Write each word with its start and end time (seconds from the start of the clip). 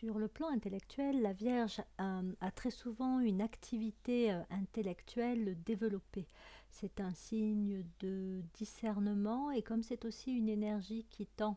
sur 0.00 0.18
le 0.18 0.28
plan 0.28 0.48
intellectuel, 0.48 1.20
la 1.20 1.34
Vierge 1.34 1.82
a 1.98 2.50
très 2.54 2.70
souvent 2.70 3.20
une 3.20 3.42
activité 3.42 4.32
euh, 4.32 4.40
intellectuelle 4.48 5.58
développée. 5.66 6.26
C'est 6.70 7.00
un 7.00 7.12
signe 7.12 7.84
de 7.98 8.40
discernement 8.54 9.50
et 9.50 9.60
comme 9.60 9.82
c'est 9.82 10.06
aussi 10.06 10.32
une 10.32 10.48
énergie 10.48 11.04
qui 11.10 11.26
tend 11.26 11.54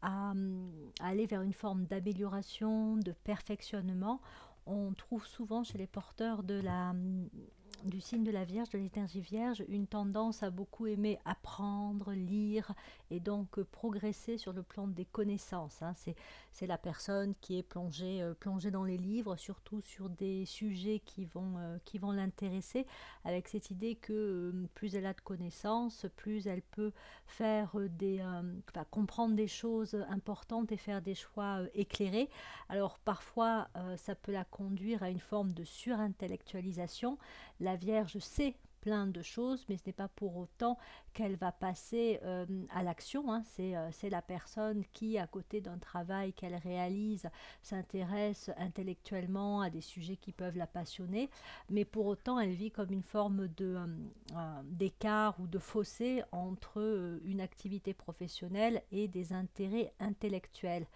à 0.00 0.32
aller 1.00 1.26
vers 1.26 1.42
une 1.42 1.52
forme 1.52 1.84
d'amélioration, 1.84 2.96
de 2.96 3.12
perfectionnement, 3.12 4.20
on 4.66 4.92
trouve 4.94 5.26
souvent 5.26 5.62
chez 5.62 5.76
les 5.76 5.86
porteurs 5.86 6.42
de 6.42 6.60
la 6.60 6.94
du 7.84 8.00
signe 8.00 8.24
de 8.24 8.30
la 8.30 8.44
Vierge, 8.44 8.70
de 8.70 8.78
l'énergie 8.78 9.20
Vierge, 9.20 9.64
une 9.68 9.86
tendance 9.86 10.42
à 10.42 10.50
beaucoup 10.50 10.86
aimer 10.86 11.18
apprendre, 11.24 12.12
lire 12.12 12.72
et 13.10 13.20
donc 13.20 13.58
euh, 13.58 13.64
progresser 13.64 14.38
sur 14.38 14.52
le 14.52 14.62
plan 14.62 14.86
des 14.88 15.04
connaissances. 15.04 15.82
Hein. 15.82 15.92
C'est 16.52 16.66
la 16.66 16.78
personne 16.78 17.34
qui 17.40 17.58
est 17.58 17.62
plongée, 17.62 18.22
euh, 18.22 18.34
plongée 18.34 18.70
dans 18.70 18.84
les 18.84 18.96
livres, 18.96 19.36
surtout 19.36 19.80
sur 19.80 20.08
des 20.08 20.46
sujets 20.46 21.00
qui 21.04 21.26
vont, 21.26 21.58
euh, 21.58 21.76
qui 21.84 21.98
vont 21.98 22.12
l'intéresser, 22.12 22.86
avec 23.24 23.48
cette 23.48 23.70
idée 23.70 23.96
que 23.96 24.52
plus 24.74 24.94
elle 24.94 25.06
a 25.06 25.12
de 25.12 25.20
connaissances, 25.20 26.06
plus 26.16 26.46
elle 26.46 26.62
peut 26.62 26.92
faire 27.26 27.76
des, 27.98 28.22
comprendre 28.90 29.34
des 29.34 29.48
choses 29.48 29.94
importantes 30.08 30.72
et 30.72 30.76
faire 30.76 31.02
des 31.02 31.14
choix 31.14 31.60
éclairés. 31.74 32.30
Alors 32.68 32.98
parfois, 32.98 33.68
ça 33.96 34.14
peut 34.14 34.32
la 34.32 34.44
conduire 34.44 35.02
à 35.02 35.10
une 35.10 35.20
forme 35.20 35.52
de 35.52 35.64
surintellectualisation. 35.64 37.18
Vierge 37.76 38.18
sait 38.18 38.54
plein 38.84 39.06
de 39.06 39.22
choses, 39.22 39.64
mais 39.70 39.78
ce 39.78 39.82
n'est 39.86 39.94
pas 39.94 40.08
pour 40.08 40.36
autant 40.36 40.76
qu'elle 41.14 41.36
va 41.36 41.52
passer 41.52 42.20
euh, 42.22 42.44
à 42.68 42.82
l'action. 42.82 43.32
Hein. 43.32 43.42
Euh, 43.58 43.88
c'est 43.92 44.10
la 44.10 44.20
personne 44.20 44.84
qui, 44.92 45.16
à 45.16 45.26
côté 45.26 45.62
d'un 45.62 45.78
travail 45.78 46.34
qu'elle 46.34 46.54
réalise, 46.54 47.30
s'intéresse 47.62 48.50
intellectuellement 48.58 49.62
à 49.62 49.70
des 49.70 49.80
sujets 49.80 50.16
qui 50.16 50.32
peuvent 50.32 50.58
la 50.58 50.66
passionner, 50.66 51.30
mais 51.70 51.86
pour 51.86 52.04
autant 52.04 52.38
elle 52.38 52.52
vit 52.52 52.70
comme 52.70 52.92
une 52.92 53.02
forme 53.02 53.48
euh, 53.58 53.86
d'écart 54.64 55.40
ou 55.40 55.46
de 55.46 55.58
fossé 55.58 56.22
entre 56.30 57.20
une 57.24 57.40
activité 57.40 57.94
professionnelle 57.94 58.82
et 58.92 59.08
des 59.08 59.32
intérêts 59.32 59.94
intellectuels. 59.98 60.86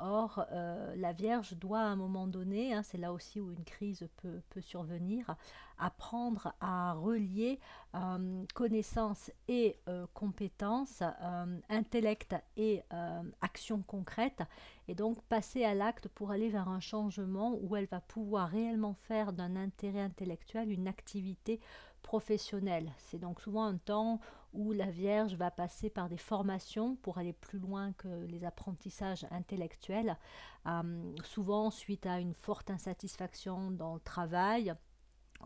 Or, 0.00 0.44
la 0.50 1.12
Vierge 1.12 1.54
doit 1.54 1.78
à 1.78 1.84
un 1.84 1.94
moment 1.94 2.26
donné, 2.26 2.74
hein, 2.74 2.82
c'est 2.82 2.98
là 2.98 3.12
aussi 3.12 3.40
où 3.40 3.52
une 3.52 3.64
crise 3.64 4.08
peut, 4.16 4.60
survenir, 4.60 5.36
apprendre 5.78 6.54
à 6.60 6.94
relier 6.94 7.58
euh, 7.94 8.44
connaissance 8.54 9.30
et 9.48 9.76
euh, 9.88 10.06
compétences, 10.14 11.02
intellect 11.68 12.34
et 12.56 12.82
action 13.40 13.82
concrète, 13.82 14.42
et 14.88 14.94
donc 14.94 15.20
passer 15.22 15.64
à 15.64 15.74
l'acte 15.74 16.08
pour 16.08 16.30
aller 16.30 16.48
vers 16.48 16.68
un 16.68 16.80
changement 16.80 17.56
où 17.60 17.76
elle 17.76 17.86
va 17.86 18.00
pouvoir 18.00 18.48
réellement 18.48 18.94
faire 18.94 19.32
d'un 19.32 19.56
intérêt 19.56 20.00
intellectuel 20.00 20.70
une 20.70 20.88
activité 20.88 21.60
professionnelle. 22.02 22.92
C'est 22.98 23.18
donc 23.18 23.40
souvent 23.40 23.64
un 23.64 23.78
temps 23.78 24.20
où 24.52 24.72
la 24.72 24.90
Vierge 24.90 25.34
va 25.34 25.50
passer 25.50 25.90
par 25.90 26.08
des 26.08 26.16
formations 26.16 26.96
pour 26.96 27.18
aller 27.18 27.32
plus 27.32 27.58
loin 27.58 27.92
que 27.94 28.24
les 28.26 28.44
apprentissages 28.44 29.26
intellectuels, 29.30 30.16
euh, 30.66 31.12
souvent 31.24 31.70
suite 31.70 32.06
à 32.06 32.20
une 32.20 32.34
forte 32.34 32.70
insatisfaction 32.70 33.72
dans 33.72 33.94
le 33.94 34.00
travail, 34.00 34.72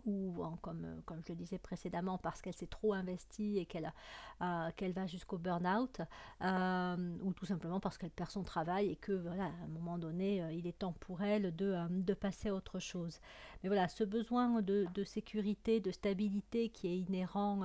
ou 0.06 0.34
comme, 0.62 0.84
euh, 0.84 1.00
comme 1.04 1.20
je 1.26 1.32
le 1.32 1.36
disais 1.36 1.58
précédemment, 1.58 2.18
parce 2.18 2.40
qu'elle 2.40 2.54
s'est 2.54 2.66
trop 2.66 2.92
investie 2.92 3.58
et 3.58 3.66
qu'elle 3.66 3.92
euh, 4.40 4.70
qu'elle 4.76 4.92
va 4.92 5.06
jusqu'au 5.06 5.38
burn-out, 5.38 6.00
euh, 6.42 7.16
ou 7.22 7.32
tout 7.32 7.44
simplement 7.44 7.80
parce 7.80 7.98
qu'elle 7.98 8.10
perd 8.10 8.30
son 8.30 8.44
travail 8.44 8.90
et 8.90 8.96
que 8.96 9.12
voilà, 9.12 9.44
à 9.44 9.64
un 9.64 9.68
moment 9.68 9.98
donné, 9.98 10.42
il 10.54 10.66
est 10.66 10.78
temps 10.78 10.94
pour 11.00 11.22
elle 11.22 11.54
de, 11.56 11.76
de 11.90 12.14
passer 12.14 12.48
à 12.50 12.54
autre 12.54 12.78
chose. 12.78 13.20
Mais 13.62 13.68
voilà, 13.68 13.88
ce 13.88 14.04
besoin 14.04 14.62
de, 14.62 14.86
de 14.94 15.04
sécurité, 15.04 15.80
de 15.80 15.90
stabilité 15.90 16.68
qui 16.68 16.86
est 16.86 16.98
inhérent 16.98 17.62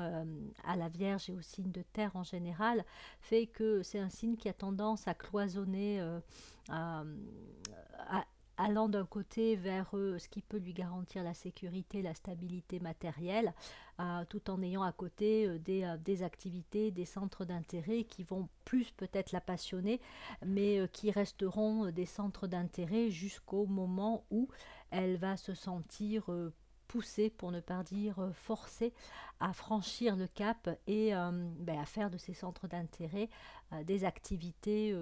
à 0.63 0.75
la 0.75 0.89
Vierge 0.89 1.29
et 1.29 1.33
au 1.33 1.41
signe 1.41 1.71
de 1.71 1.83
terre 1.93 2.15
en 2.15 2.23
général, 2.23 2.83
fait 3.21 3.45
que 3.45 3.83
c'est 3.83 3.99
un 3.99 4.09
signe 4.09 4.35
qui 4.35 4.49
a 4.49 4.53
tendance 4.53 5.07
à 5.07 5.13
cloisonner, 5.13 6.01
à, 6.69 7.03
allant 8.57 8.89
d'un 8.89 9.05
côté 9.05 9.55
vers 9.55 9.89
euh, 9.93 10.17
ce 10.19 10.27
qui 10.27 10.41
peut 10.41 10.57
lui 10.57 10.73
garantir 10.73 11.23
la 11.23 11.33
sécurité, 11.33 12.01
la 12.01 12.13
stabilité 12.13 12.79
matérielle, 12.79 13.53
euh, 13.99 14.23
tout 14.29 14.49
en 14.49 14.61
ayant 14.61 14.83
à 14.83 14.91
côté 14.91 15.47
euh, 15.47 15.57
des, 15.97 16.23
activités, 16.23 16.91
des 16.91 17.05
centres 17.05 17.45
d'intérêt 17.45 18.03
qui 18.03 18.23
vont 18.23 18.49
plus 18.65 18.91
peut-être 18.91 19.31
la 19.31 19.41
passionner, 19.41 19.99
mais 20.45 20.87
qui 20.91 21.11
resteront 21.11 21.91
des 21.91 22.05
centres 22.05 22.47
d'intérêt 22.47 23.09
jusqu'au 23.09 23.65
moment 23.65 24.25
où 24.29 24.47
elle 24.91 25.17
va 25.17 25.37
se 25.37 25.53
sentir 25.53 26.29
poussée, 26.87 27.29
pour 27.29 27.51
ne 27.51 27.59
pas 27.59 27.83
dire 27.83 28.31
forcée, 28.33 28.93
à 29.39 29.53
franchir 29.53 30.15
le 30.15 30.27
cap 30.27 30.69
et 30.87 31.11
ben, 31.11 31.79
à 31.79 31.85
faire 31.85 32.09
de 32.09 32.17
ces 32.17 32.33
centres 32.33 32.67
d'intérêt 32.67 33.29
des 33.83 34.05
activités 34.05 34.93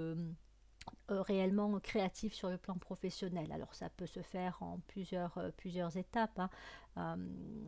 réellement 1.09 1.79
créatif 1.79 2.33
sur 2.33 2.49
le 2.49 2.57
plan 2.57 2.75
professionnel. 2.75 3.51
Alors 3.51 3.73
ça 3.73 3.89
peut 3.89 4.05
se 4.05 4.21
faire 4.21 4.57
en 4.61 4.79
plusieurs, 4.87 5.37
euh, 5.37 5.89
étapes. 5.95 6.39
Hein. 6.39 6.49
Euh, 6.97 7.15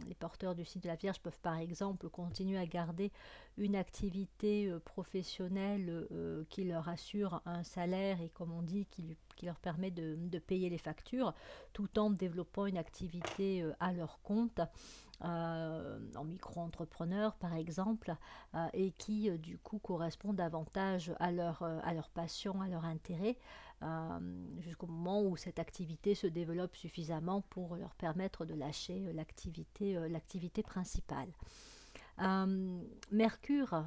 les 0.07 0.15
porteurs 0.15 0.55
du 0.55 0.65
site 0.65 0.83
de 0.83 0.87
la 0.87 0.95
Vierge 0.95 1.19
peuvent 1.19 1.39
par 1.41 1.57
exemple 1.57 2.09
continuer 2.09 2.57
à 2.57 2.65
garder 2.65 3.11
une 3.57 3.75
activité 3.75 4.73
professionnelle 4.83 6.07
qui 6.49 6.65
leur 6.65 6.89
assure 6.89 7.41
un 7.45 7.63
salaire 7.63 8.19
et 8.21 8.29
comme 8.29 8.51
on 8.51 8.61
dit 8.61 8.85
qui, 8.87 9.17
qui 9.35 9.45
leur 9.45 9.57
permet 9.57 9.91
de, 9.91 10.39
payer 10.39 10.69
les 10.69 10.77
factures 10.77 11.33
tout 11.73 11.99
en 11.99 12.09
développant 12.09 12.65
une 12.65 12.77
activité 12.77 13.65
à 13.79 13.93
leur 13.93 14.21
compte. 14.21 14.59
en 15.21 16.23
micro-entrepreneur 16.25 17.35
par 17.35 17.55
exemple, 17.55 18.15
et 18.73 18.91
qui 18.91 19.29
du 19.39 19.57
coup 19.57 19.79
correspondent 19.79 20.35
davantage 20.35 21.13
à 21.19 21.31
leur, 21.31 21.63
à 21.63 21.93
leur 21.93 22.09
passion, 22.09 22.61
à 22.61 22.67
leur 22.67 22.83
intérêt 22.85 23.37
euh, 23.83 24.19
jusqu'au 24.59 24.87
moment 24.87 25.21
où 25.21 25.35
cette 25.35 25.59
activité 25.59 26.15
se 26.15 26.27
développe 26.27 26.75
suffisamment 26.75 27.41
pour 27.49 27.75
leur 27.75 27.93
permettre 27.95 28.45
de 28.45 28.53
lâcher 28.53 29.07
euh, 29.07 29.13
l'activité, 29.13 29.97
euh, 29.97 30.07
l'activité 30.07 30.63
principale. 30.63 31.27
Mercure, 33.11 33.83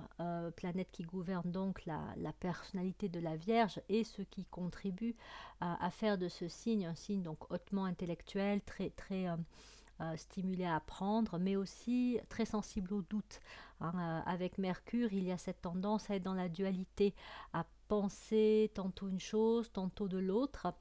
planète 0.56 0.90
qui 0.90 1.04
gouverne 1.04 1.50
donc 1.50 1.84
la, 1.86 2.32
personnalité 2.40 3.08
de 3.08 3.20
la 3.20 3.36
Vierge, 3.36 3.80
et 3.88 4.04
ce 4.04 4.22
qui 4.22 4.44
contribue 4.46 5.14
à 5.60 5.90
faire 5.90 6.18
de 6.18 6.28
ce 6.28 6.48
signe 6.48 6.86
un 6.86 6.94
signe 6.94 7.22
donc 7.22 7.50
hautement 7.50 7.84
intellectuel, 7.84 8.60
très 8.62 8.90
très 8.90 9.26
stimulé 10.16 10.64
à 10.64 10.76
apprendre, 10.76 11.38
mais 11.38 11.56
aussi 11.56 12.18
très 12.28 12.44
sensible 12.44 12.92
au 12.94 13.02
doute. 13.02 13.40
Hein. 13.80 14.22
avec 14.24 14.56
Mercure, 14.56 15.12
il 15.12 15.24
y 15.24 15.32
a 15.32 15.38
cette 15.38 15.60
tendance 15.60 16.10
à 16.10 16.16
être 16.16 16.22
dans 16.22 16.34
la 16.34 16.48
dualité, 16.48 17.14
à 17.52 17.66
penser 17.88 18.70
tantôt 18.74 19.08
une 19.08 19.20
chose, 19.20 19.70
tantôt 19.72 20.08
de 20.08 20.18
l'autre 20.18 20.72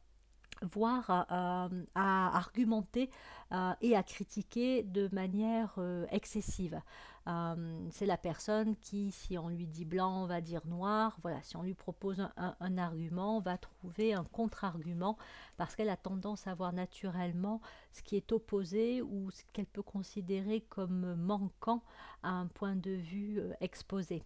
voire 0.61 1.09
à, 1.09 1.69
argumenter 1.95 3.09
euh, 3.51 3.73
et 3.81 3.95
à 3.95 4.03
critiquer 4.03 4.83
de 4.83 5.09
manière 5.11 5.75
euh, 5.77 6.05
excessive. 6.11 6.81
Euh, 7.27 7.87
c'est 7.91 8.05
la 8.05 8.17
personne 8.17 8.75
qui, 8.75 9.11
si 9.11 9.37
on 9.37 9.49
lui 9.49 9.65
dit 9.67 9.85
blanc, 9.85 10.25
va 10.27 10.41
dire 10.41 10.65
noir. 10.67 11.17
Voilà, 11.23 11.41
si 11.41 11.57
on 11.57 11.63
lui 11.63 11.73
propose 11.73 12.27
un 12.37 12.77
argument, 12.77 13.39
va 13.39 13.57
trouver 13.57 14.13
un 14.13 14.23
contre-argument 14.23 15.17
parce 15.57 15.75
qu'elle 15.75 15.89
a 15.89 15.97
tendance 15.97 16.45
à 16.47 16.53
voir 16.53 16.71
naturellement 16.73 17.61
ce 17.91 18.03
qui 18.03 18.15
est 18.15 18.31
opposé 18.31 19.01
ou 19.01 19.31
ce 19.31 19.41
qu'elle 19.53 19.65
peut 19.65 19.81
considérer 19.81 20.61
comme 20.61 21.15
manquant 21.15 21.83
à 22.21 22.29
un 22.29 22.47
point 22.47 22.75
de 22.75 22.91
vue 22.91 23.41
exposé. 23.59 24.23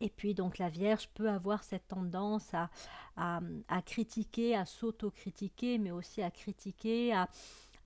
Et 0.00 0.10
puis 0.10 0.34
donc 0.34 0.58
la 0.58 0.68
Vierge 0.68 1.08
peut 1.14 1.28
avoir 1.28 1.64
cette 1.64 1.88
tendance 1.88 2.54
à, 2.54 2.70
à, 3.16 3.82
critiquer, 3.82 4.56
à 4.56 4.64
s'autocritiquer, 4.64 5.78
mais 5.78 5.90
aussi 5.90 6.22
à 6.22 6.30
critiquer, 6.30 7.12
à, 7.12 7.28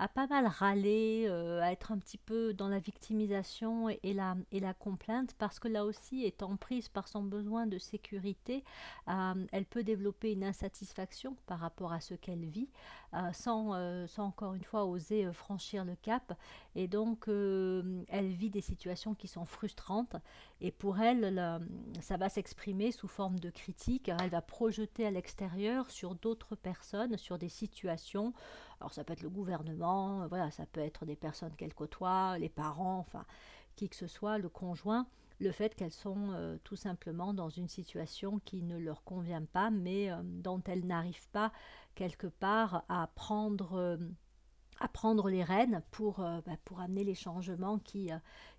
a 0.02 0.08
pas 0.08 0.26
mal 0.26 0.48
râlé, 0.48 1.26
euh, 1.28 1.62
à 1.62 1.70
être 1.70 1.92
un 1.92 1.98
petit 1.98 2.18
peu 2.18 2.52
dans 2.52 2.66
la 2.66 2.80
victimisation 2.80 3.88
et, 3.88 4.12
la, 4.12 4.34
et 4.50 4.58
la 4.58 4.74
complainte, 4.74 5.34
parce 5.38 5.60
que 5.60 5.68
là 5.68 5.84
aussi, 5.84 6.24
étant 6.24 6.56
prise 6.56 6.88
par 6.88 7.06
son 7.06 7.22
besoin 7.22 7.68
de 7.68 7.78
sécurité, 7.78 8.64
euh, 9.06 9.46
elle 9.52 9.64
peut 9.64 9.84
développer 9.84 10.32
une 10.32 10.42
insatisfaction 10.42 11.36
par 11.46 11.60
rapport 11.60 11.92
à 11.92 12.00
ce 12.00 12.14
qu'elle 12.14 12.44
vit, 12.44 12.68
euh, 13.14 13.32
sans, 13.32 13.72
sans, 14.08 14.24
encore 14.24 14.54
une 14.54 14.64
fois 14.64 14.86
oser 14.86 15.32
franchir 15.32 15.84
le 15.84 15.94
cap. 15.94 16.36
Et 16.74 16.88
donc, 16.88 17.28
elle 17.28 18.32
vit 18.32 18.50
des 18.50 18.60
situations 18.60 19.14
qui 19.14 19.28
sont 19.28 19.44
frustrantes. 19.44 20.16
Et 20.60 20.72
pour 20.72 20.98
elle, 20.98 21.60
ça 22.00 22.16
va 22.16 22.28
s'exprimer 22.28 22.92
sous 22.92 23.08
forme 23.08 23.38
de 23.38 23.50
critique. 23.50 24.08
Elle 24.08 24.30
va 24.30 24.40
projeter 24.40 25.06
à 25.06 25.10
l'extérieur 25.10 25.90
sur 25.90 26.14
d'autres 26.14 26.56
personnes, 26.56 27.16
sur 27.18 27.38
des 27.38 27.50
situations. 27.50 28.32
Alors 28.82 28.92
ça 28.92 29.04
peut 29.04 29.12
être 29.12 29.22
le 29.22 29.30
gouvernement, 29.30 29.91
voilà, 30.28 30.50
ça 30.50 30.66
peut 30.66 30.80
être 30.80 31.04
des 31.06 31.16
personnes 31.16 31.54
qu'elle 31.56 31.74
côtoie, 31.74 32.38
les 32.38 32.48
parents, 32.48 32.98
enfin 32.98 33.24
qui 33.76 33.88
que 33.88 33.96
ce 33.96 34.06
soit, 34.06 34.36
le 34.38 34.50
conjoint, 34.50 35.06
le 35.40 35.50
fait 35.50 35.74
qu'elles 35.74 35.92
sont 35.92 36.58
tout 36.62 36.76
simplement 36.76 37.32
dans 37.32 37.48
une 37.48 37.68
situation 37.68 38.38
qui 38.44 38.62
ne 38.62 38.76
leur 38.76 39.02
convient 39.02 39.44
pas, 39.44 39.70
mais 39.70 40.10
dont 40.22 40.62
elles 40.66 40.86
n'arrivent 40.86 41.28
pas 41.30 41.52
quelque 41.94 42.26
part 42.26 42.84
à 42.90 43.08
prendre 43.14 43.98
à 44.82 44.88
prendre 44.88 45.30
les 45.30 45.44
rênes 45.44 45.80
pour, 45.92 46.20
euh, 46.20 46.40
bah, 46.44 46.56
pour 46.64 46.80
amener 46.80 47.04
les 47.04 47.14
changements 47.14 47.78
qui, 47.78 48.10
euh, 48.10 48.16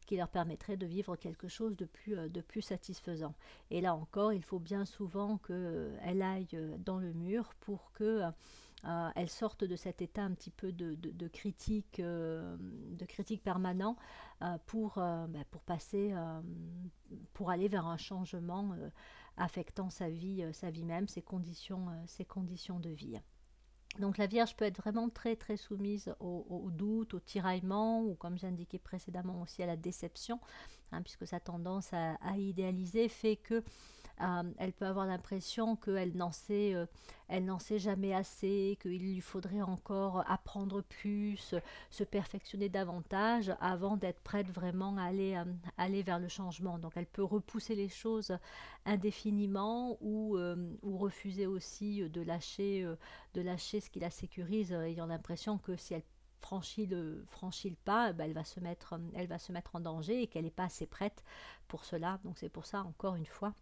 qui 0.07 0.15
leur 0.15 0.29
permettraient 0.29 0.77
de 0.77 0.85
vivre 0.85 1.17
quelque 1.17 1.49
chose 1.49 1.75
de 1.75 1.85
plus, 1.85 2.17
euh, 2.17 2.29
de 2.29 2.41
plus 2.41 2.61
satisfaisant. 2.61 3.35
Et 3.71 3.81
là 3.81 3.93
encore, 3.93 4.31
il 4.31 4.43
faut 4.43 4.59
bien 4.59 4.85
souvent 4.85 5.37
qu'elle 5.37 6.21
aille 6.21 6.47
dans 6.79 6.97
le 6.97 7.13
mur 7.13 7.53
pour 7.59 7.91
que 7.91 8.23
elle 9.15 9.29
sorte 9.29 9.63
de 9.63 9.75
cet 9.75 10.01
état 10.01 10.23
un 10.23 10.31
petit 10.31 10.49
peu 10.49 10.71
de, 10.71 11.27
critique, 11.27 12.01
de 12.01 13.05
critique 13.07 13.41
permanent 13.43 13.95
pour, 14.65 14.95
bah, 14.95 15.27
pour 15.51 15.61
passer, 15.63 16.13
pour 17.33 17.49
aller 17.49 17.67
vers 17.67 17.87
un 17.87 17.97
changement 17.97 18.75
affectant 19.37 19.89
sa 19.89 20.09
vie, 20.09 20.45
sa 20.53 20.69
vie 20.69 20.83
même, 20.83 21.07
ses 21.07 21.21
conditions, 21.21 21.87
ses 22.07 22.25
conditions 22.25 22.79
de 22.79 22.89
vie. 22.89 23.19
Donc 23.99 24.17
la 24.17 24.25
Vierge 24.25 24.55
peut 24.55 24.65
être 24.65 24.77
vraiment 24.77 25.09
très 25.09 25.35
très 25.35 25.57
soumise 25.57 26.13
au, 26.19 26.69
doute, 26.71 27.13
au 27.13 27.19
tiraillement 27.19 28.01
ou 28.01 28.15
comme 28.15 28.37
j'indiquais 28.37 28.79
précédemment 28.79 29.41
aussi 29.41 29.61
à 29.61 29.67
la 29.67 29.77
déception, 29.77 30.39
hein, 30.91 31.01
puisque 31.01 31.27
sa 31.27 31.39
tendance 31.39 31.91
à, 31.93 32.37
idéaliser 32.37 33.07
fait 33.07 33.35
que 33.35 33.63
euh, 34.21 34.43
elle 34.57 34.73
peut 34.73 34.85
avoir 34.85 35.05
l'impression 35.05 35.75
qu'elle 35.75 36.15
n'en 36.15 36.31
sait, 36.31 36.75
euh, 36.75 36.85
elle 37.27 37.45
n'en 37.45 37.59
sait 37.59 37.79
jamais 37.79 38.13
assez, 38.13 38.77
qu'il 38.81 38.99
lui 38.99 39.21
faudrait 39.21 39.61
encore 39.61 40.23
apprendre 40.29 40.81
plus, 40.81 41.55
se 41.89 42.03
perfectionner 42.03 42.69
davantage 42.69 43.55
avant 43.59 43.97
d'être 43.97 44.21
prête 44.21 44.49
vraiment 44.49 44.97
à 44.97 45.05
aller, 45.05 45.35
euh, 45.35 46.01
vers 46.03 46.19
le 46.19 46.27
changement. 46.27 46.77
Donc 46.77 46.93
elle 46.95 47.07
peut 47.07 47.23
repousser 47.23 47.75
les 47.75 47.89
choses 47.89 48.37
indéfiniment 48.85 49.97
ou, 50.01 50.37
refuser 50.83 51.47
aussi 51.47 52.07
de 52.09 52.21
lâcher, 52.21 52.87
de 53.33 53.41
lâcher 53.41 53.79
ce 53.79 53.89
qui 53.89 53.99
la 53.99 54.09
sécurise, 54.09 54.71
ayant 54.73 55.07
l'impression 55.07 55.57
que 55.57 55.75
si 55.75 55.93
elle 55.93 56.03
franchit 56.43 56.85
le, 56.85 57.23
franchit 57.25 57.69
le 57.69 57.75
pas, 57.75 58.09
eh 58.09 58.13
ben, 58.13 58.25
elle, 58.25 58.33
va 58.33 58.43
se 58.43 58.59
mettre, 58.59 58.99
elle 59.15 59.27
va 59.27 59.39
se 59.39 59.51
mettre 59.51 59.75
en 59.75 59.79
danger 59.79 60.21
et 60.21 60.27
qu'elle 60.27 60.43
n'est 60.43 60.51
pas 60.51 60.65
assez 60.65 60.85
prête 60.85 61.23
pour 61.67 61.85
cela. 61.85 62.19
Donc 62.23 62.37
c'est 62.37 62.49
pour 62.49 62.65
ça, 62.65 62.83
encore 62.83 63.15
une 63.15 63.25
fois, 63.25 63.53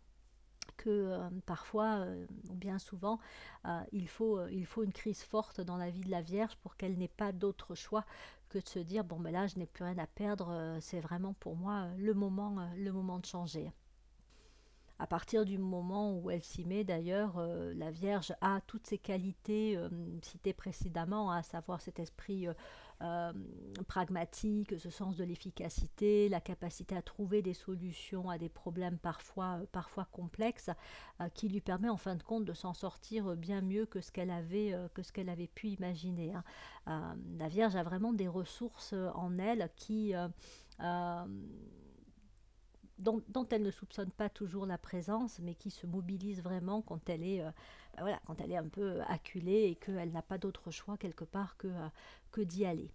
que 0.77 0.89
euh, 0.89 1.29
parfois, 1.45 1.99
euh, 1.99 2.25
ou 2.49 2.55
bien 2.55 2.79
souvent, 2.79 3.19
euh, 3.65 3.81
il, 3.91 4.07
faut, 4.07 4.45
il 4.47 4.65
faut 4.65 4.83
une 4.83 4.93
crise 4.93 5.23
forte 5.23 5.61
dans 5.61 5.77
la 5.77 5.89
vie 5.89 6.01
de 6.01 6.11
la 6.11 6.21
Vierge 6.21 6.55
pour 6.57 6.75
qu'elle 6.75 6.97
n'ait 6.97 7.07
pas 7.07 7.31
d'autre 7.31 7.75
choix 7.75 8.05
que 8.49 8.59
de 8.59 8.67
se 8.67 8.79
dire 8.79 9.05
bon 9.05 9.19
ben 9.19 9.31
là 9.31 9.47
je 9.47 9.57
n'ai 9.57 9.65
plus 9.65 9.85
rien 9.85 9.97
à 9.97 10.07
perdre, 10.07 10.77
c'est 10.81 10.99
vraiment 10.99 11.33
pour 11.33 11.55
moi 11.55 11.87
le 11.97 12.13
moment, 12.13 12.67
le 12.75 12.91
moment 12.91 13.17
de 13.19 13.25
changer. 13.25 13.71
À 14.99 15.07
partir 15.07 15.45
du 15.45 15.57
moment 15.57 16.17
où 16.17 16.29
elle 16.29 16.43
s'y 16.43 16.65
met, 16.65 16.83
d'ailleurs, 16.83 17.41
la 17.75 17.89
Vierge 17.91 18.33
a 18.41 18.59
toutes 18.67 18.85
ses 18.85 18.97
qualités 18.97 19.79
citées 20.21 20.53
précédemment, 20.53 21.31
à 21.31 21.43
savoir 21.43 21.81
cet 21.81 21.99
esprit 21.99 22.47
pragmatique, 23.87 24.79
ce 24.79 24.89
sens 24.89 25.15
de 25.15 25.23
l'efficacité, 25.23 26.29
la 26.29 26.41
capacité 26.41 26.95
à 26.95 27.01
trouver 27.01 27.41
des 27.41 27.53
solutions 27.53 28.29
à 28.29 28.37
des 28.37 28.49
problèmes 28.49 28.97
parfois, 28.97 29.59
euh, 29.61 29.65
parfois 29.71 30.05
complexes, 30.11 30.69
euh, 31.19 31.29
qui 31.29 31.49
lui 31.49 31.61
permet 31.61 31.89
en 31.89 31.97
fin 31.97 32.15
de 32.15 32.23
compte 32.23 32.45
de 32.45 32.53
s'en 32.53 32.73
sortir 32.73 33.35
bien 33.35 33.61
mieux 33.61 33.85
que 33.85 34.01
ce 34.01 34.11
qu'elle 34.11 34.31
avait, 34.31 34.75
que 34.93 35.03
ce 35.03 35.11
qu'elle 35.11 35.29
avait 35.29 35.47
pu 35.47 35.69
imaginer. 35.69 36.33
Hein. 36.85 37.15
la 37.37 37.47
Vierge 37.47 37.75
a 37.75 37.83
vraiment 37.83 38.13
des 38.13 38.27
ressources 38.27 38.93
en 39.15 39.37
elle 39.37 39.69
qui 39.75 40.13
dont, 43.01 43.47
elle 43.49 43.63
ne 43.63 43.71
soupçonne 43.71 44.11
pas 44.11 44.29
toujours 44.29 44.65
la 44.65 44.77
présence, 44.77 45.39
mais 45.39 45.55
qui 45.55 45.71
se 45.71 45.87
mobilise 45.87 46.41
vraiment 46.41 46.81
quand 46.81 47.09
elle 47.09 47.23
est, 47.23 47.43
bah 47.97 48.19
elle 48.39 48.51
est 48.51 48.57
un 48.57 48.67
peu 48.67 49.01
acculée 49.07 49.69
et 49.69 49.75
qu'elle 49.75 50.11
n'a 50.11 50.21
pas 50.21 50.37
d'autre 50.37 50.71
choix 50.71 50.97
quelque 50.97 51.25
part 51.25 51.57
que, 51.57 51.69
que 52.31 52.41
d'y 52.41 52.65
aller. 52.65 52.91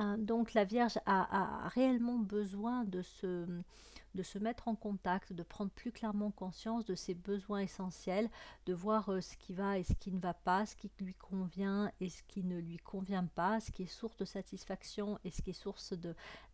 Hein, 0.00 0.16
donc 0.16 0.54
la 0.54 0.64
Vierge 0.64 0.98
a, 1.04 1.68
réellement 1.68 2.16
besoin 2.16 2.84
de 2.84 3.02
se, 3.02 3.44
de 4.14 4.22
se 4.22 4.38
mettre 4.38 4.66
en 4.66 4.74
contact, 4.74 5.34
de 5.34 5.42
prendre 5.42 5.70
plus 5.70 5.92
clairement 5.92 6.30
conscience 6.30 6.86
de 6.86 6.94
ses 6.94 7.12
besoins 7.12 7.60
essentiels, 7.60 8.30
de 8.64 8.72
voir 8.72 9.10
euh, 9.10 9.20
ce 9.20 9.36
qui 9.36 9.52
va 9.52 9.78
et 9.78 9.84
ce 9.84 9.92
qui 9.92 10.10
ne 10.10 10.18
va 10.18 10.32
pas, 10.32 10.64
ce 10.64 10.74
qui 10.74 10.90
lui 11.00 11.12
convient 11.12 11.92
et 12.00 12.08
ce 12.08 12.22
qui 12.22 12.42
ne 12.42 12.58
lui 12.58 12.78
convient 12.78 13.26
pas, 13.26 13.60
ce 13.60 13.70
qui 13.70 13.82
est 13.82 13.86
source 13.86 14.16
de 14.16 14.24
satisfaction 14.24 15.18
et 15.22 15.30
ce 15.30 15.42
qui 15.42 15.50
est 15.50 15.52
source 15.52 15.92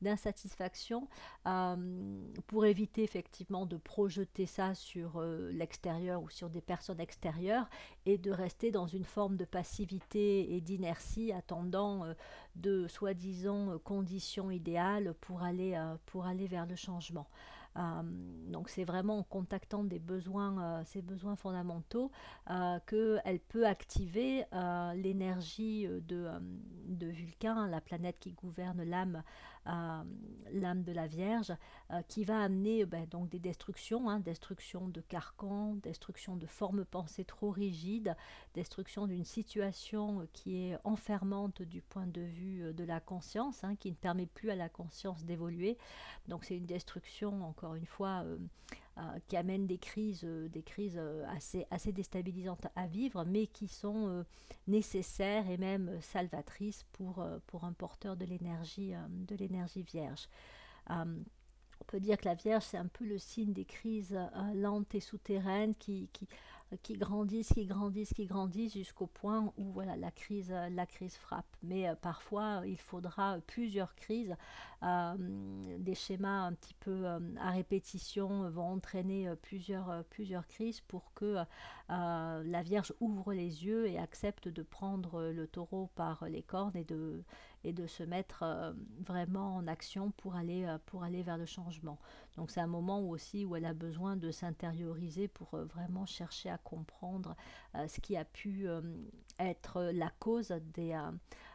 d'insatisfaction, 0.03 1.07
euh, 1.47 2.21
pour 2.49 2.67
éviter 2.67 3.05
effectivement 3.05 3.65
de 3.65 3.77
projeter 3.77 4.47
ça 4.47 4.75
sur 4.75 5.21
euh, 5.21 5.53
l'extérieur 5.53 6.21
ou 6.21 6.31
sur 6.31 6.51
des 6.51 6.61
personnes 6.61 7.01
extérieures 7.01 7.71
et 8.07 8.19
de 8.19 8.33
rester 8.33 8.73
dans 8.73 8.89
une 8.89 9.05
forme 9.05 9.37
de 9.37 9.45
passivité 9.45 10.57
et 10.57 10.61
d'inertie 10.61 11.31
attendant 11.31 12.05
de 12.57 12.89
soi-disant 12.89 13.79
conditions 13.85 14.51
idéales 14.51 15.15
pour 15.21 15.43
aller, 15.43 15.79
pour 16.07 16.27
aller 16.27 16.47
vers 16.47 16.67
le 16.67 16.77
changement. 16.77 17.27
Euh, 17.79 18.03
donc 18.49 18.69
c'est 18.69 18.85
vraiment 18.85 19.19
en 19.19 19.23
contactant 19.23 19.85
des 19.85 19.99
besoins, 19.99 20.63
euh, 20.63 20.83
ces 20.87 21.03
besoins 21.03 21.37
fondamentaux 21.37 22.11
euh, 22.51 22.79
qu'elle 22.87 23.41
peut 23.41 23.67
activer 23.67 24.45
l'énergie 24.95 25.87
de, 25.87 26.29
de 26.87 27.07
Vulcain, 27.07 27.67
la 27.69 27.81
planète 27.81 28.19
qui 28.19 28.33
gouverne 28.33 28.83
l'âme 28.85 29.23
l'âme 30.53 30.83
de 30.83 30.93
la 30.93 31.07
Vierge, 31.07 31.53
qui 32.09 32.25
va 32.25 32.41
amener 32.41 32.85
ben, 32.87 33.07
donc 33.07 33.29
des 33.29 33.39
destructions, 33.39 34.09
hein, 34.09 34.21
destruction 34.21 34.89
de 34.89 35.01
carcans, 35.01 35.75
destruction 35.83 36.37
de 36.37 36.47
formes 36.47 36.85
pensées 36.85 37.25
trop 37.25 37.51
rigides, 37.51 38.17
destruction 38.55 39.07
d'une 39.07 39.25
situation 39.25 40.27
qui 40.33 40.57
est 40.57 40.79
enfermante 40.85 41.63
du 41.63 41.83
point 41.83 42.07
de 42.07 42.21
vue 42.21 42.73
de 42.75 42.85
la 42.85 43.01
conscience, 43.01 43.65
hein, 43.65 43.77
qui 43.77 43.91
ne 43.91 43.97
permet 43.97 44.27
plus 44.27 44.51
à 44.51 44.57
la 44.57 44.69
conscience 44.69 45.25
d'évoluer. 45.25 45.77
Donc 46.29 46.45
c'est 46.45 46.57
une 46.57 46.67
destruction 46.67 47.45
encore 47.45 47.75
une 47.75 47.87
fois, 47.87 48.23
euh, 48.25 48.37
euh, 48.37 48.77
qui 49.29 49.37
amènent 49.37 49.67
des 49.67 49.79
crises, 49.79 50.25
euh, 50.25 50.49
des 50.49 50.63
crises 50.63 51.01
assez, 51.29 51.67
assez 51.71 51.93
déstabilisantes 51.93 52.67
à 52.77 52.87
vivre, 52.87 53.25
mais 53.25 53.47
qui 53.47 53.69
sont 53.69 54.25
nécessaires 54.67 55.49
et 55.51 55.57
même 55.57 56.01
salvatrices 56.01 56.85
pour, 56.93 57.27
pour 57.47 57.65
un 57.65 57.73
porteur 57.73 58.17
de 58.17 58.25
l'énergie, 58.25 58.95
de 59.11 59.37
l'énergie 59.37 59.83
vierge. 59.83 60.29
on 60.89 61.85
peut 61.87 62.01
dire 62.01 62.17
que 62.17 62.25
la 62.25 62.35
Vierge, 62.35 62.65
c'est 62.65 62.79
un 62.79 62.87
peu 62.87 63.05
le 63.05 63.19
signe 63.19 63.53
des 63.53 63.65
crises 63.65 64.19
lentes 64.55 64.95
et 64.95 65.01
souterraines 65.01 65.75
qui, 65.75 66.09
qui, 66.13 66.27
qui 66.83 66.95
grandissent, 66.95 67.53
qui 67.53 67.67
grandissent, 67.67 68.13
qui 68.13 68.27
grandissent 68.27 68.73
jusqu'au 68.75 69.07
point 69.07 69.53
où 69.57 69.71
voilà, 69.71 69.97
la, 69.97 70.11
crise, 70.11 70.53
la 70.71 70.87
crise 70.87 71.17
frappe. 71.17 71.47
Mais 71.63 71.89
euh, 71.89 71.95
parfois, 71.95 72.63
il 72.67 72.79
faudra 72.79 73.39
plusieurs 73.47 73.95
crises. 73.95 74.35
Euh, 74.83 75.15
des 75.79 75.95
schémas 75.95 76.47
un 76.47 76.53
petit 76.53 76.75
peu 76.75 77.07
euh, 77.07 77.19
à 77.41 77.51
répétition 77.51 78.51
vont 78.51 78.73
entraîner 78.73 79.33
plusieurs, 79.43 80.05
plusieurs 80.11 80.47
crises 80.47 80.81
pour 80.81 81.13
que 81.15 81.37
la 81.89 82.63
Vierge 82.63 82.93
ouvre 83.01 83.33
les 83.33 83.65
yeux 83.65 83.87
et 83.87 83.99
accepte 83.99 84.49
de 84.49 84.63
prendre 84.63 85.31
le 85.31 85.47
taureau 85.47 85.89
par 85.95 86.25
les 86.29 86.43
cornes 86.43 86.77
et 86.77 86.85
de, 86.85 87.23
et 87.67 87.73
de 87.73 87.87
se 87.87 88.05
mettre 88.05 88.45
vraiment 89.05 89.57
en 89.57 89.67
action 89.67 90.13
pour 90.13 90.37
aller, 90.37 90.67
pour 90.87 91.03
aller 91.03 91.23
vers 91.23 91.37
le 91.37 91.47
changement. 91.47 91.99
Donc 92.37 92.51
c'est 92.51 92.61
un 92.61 92.67
moment 92.67 93.01
aussi 93.01 93.45
où 93.45 93.57
elle 93.57 93.65
a 93.65 93.75
besoin 93.75 94.17
de 94.17 94.31
s'intérioriser 94.31 95.29
pour 95.29 95.57
vraiment 95.57 96.07
chercher 96.07 96.49
à 96.51 96.59
comprendre 96.59 97.35
euh, 97.75 97.89
ce 97.89 98.01
qui 98.01 98.17
a 98.17 98.25
pu 98.25 98.69
euh, 98.69 98.81
être 99.39 99.83
la 99.83 100.11
cause 100.19 100.53
des, 100.75 100.99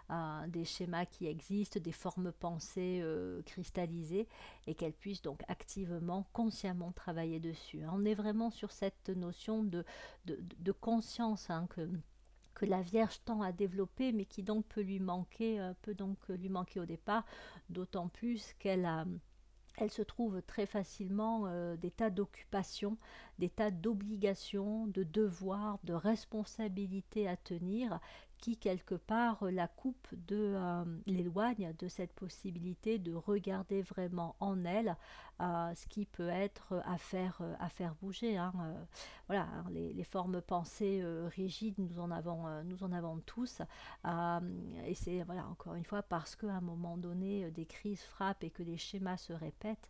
euh, 0.09 0.47
des 0.47 0.65
schémas 0.65 1.05
qui 1.05 1.27
existent, 1.27 1.79
des 1.79 1.91
formes 1.91 2.31
pensées 2.31 3.03
cristallisées, 3.45 4.27
et 4.67 4.75
qu'elle 4.75 4.93
puisse 4.93 5.21
donc 5.21 5.41
activement, 5.47 6.27
consciemment 6.33 6.91
travailler 6.91 7.39
dessus. 7.39 7.83
On 7.91 8.03
est 8.03 8.13
vraiment 8.13 8.49
sur 8.49 8.71
cette 8.71 9.09
notion 9.09 9.63
de, 9.63 9.85
de, 10.25 10.71
conscience 10.71 11.49
hein, 11.49 11.65
que 11.69 11.89
que 12.53 12.65
la 12.65 12.81
Vierge 12.81 13.19
tend 13.25 13.41
à 13.41 13.51
développer, 13.51 14.11
mais 14.11 14.25
qui 14.25 14.43
donc 14.43 14.65
peut 14.65 14.81
lui 14.81 14.99
manquer, 14.99 15.71
peut 15.81 15.95
donc 15.95 16.17
lui 16.29 16.49
manquer 16.49 16.79
au 16.79 16.85
départ, 16.85 17.25
d'autant 17.69 18.07
plus 18.07 18.53
qu'elle 18.59 18.85
elle 19.77 19.91
se 19.91 20.01
trouve 20.01 20.41
très 20.43 20.65
facilement 20.65 21.43
euh, 21.47 21.75
des 21.75 21.91
tas 21.91 22.09
d'occupations, 22.09 22.97
des 23.39 23.49
tas 23.49 23.71
d'obligations, 23.71 24.87
de 24.87 25.03
devoirs, 25.03 25.79
de 25.83 25.93
responsabilités 25.93 27.27
à 27.27 27.37
tenir 27.37 27.99
qui 28.41 28.57
quelque 28.57 28.95
part 28.95 29.45
la 29.45 29.67
coupe 29.67 30.07
de 30.27 30.53
euh, 30.55 30.83
l'éloigne 31.05 31.73
de 31.79 31.87
cette 31.87 32.11
possibilité 32.11 32.99
de 32.99 33.13
regarder 33.13 33.81
vraiment 33.83 34.35
en 34.39 34.65
elle 34.65 34.97
euh, 35.39 35.73
ce 35.75 35.87
qui 35.87 36.05
peut 36.05 36.27
être 36.27 36.81
à 36.85 36.97
faire 36.97 37.41
à 37.59 37.69
faire 37.69 37.95
bouger 38.01 38.37
hein. 38.37 38.51
voilà 39.27 39.43
hein, 39.43 39.65
les, 39.71 40.03
formes 40.03 40.41
pensées 40.41 41.03
rigides 41.35 41.77
nous 41.77 41.99
en 41.99 42.11
avons 42.11 42.63
nous 42.63 42.83
en 42.83 42.91
avons 42.91 43.19
tous 43.25 43.61
et 44.85 44.95
c'est 44.95 45.23
voilà 45.23 45.47
encore 45.47 45.75
une 45.75 45.85
fois 45.85 46.01
parce 46.01 46.35
qu'à 46.35 46.53
un 46.55 46.61
moment 46.61 46.97
donné 46.97 47.49
des 47.51 47.65
crises 47.65 48.01
frappent 48.01 48.43
et 48.43 48.49
que 48.49 48.63
des 48.63 48.77
schémas 48.77 49.17
se 49.17 49.33
répètent 49.33 49.89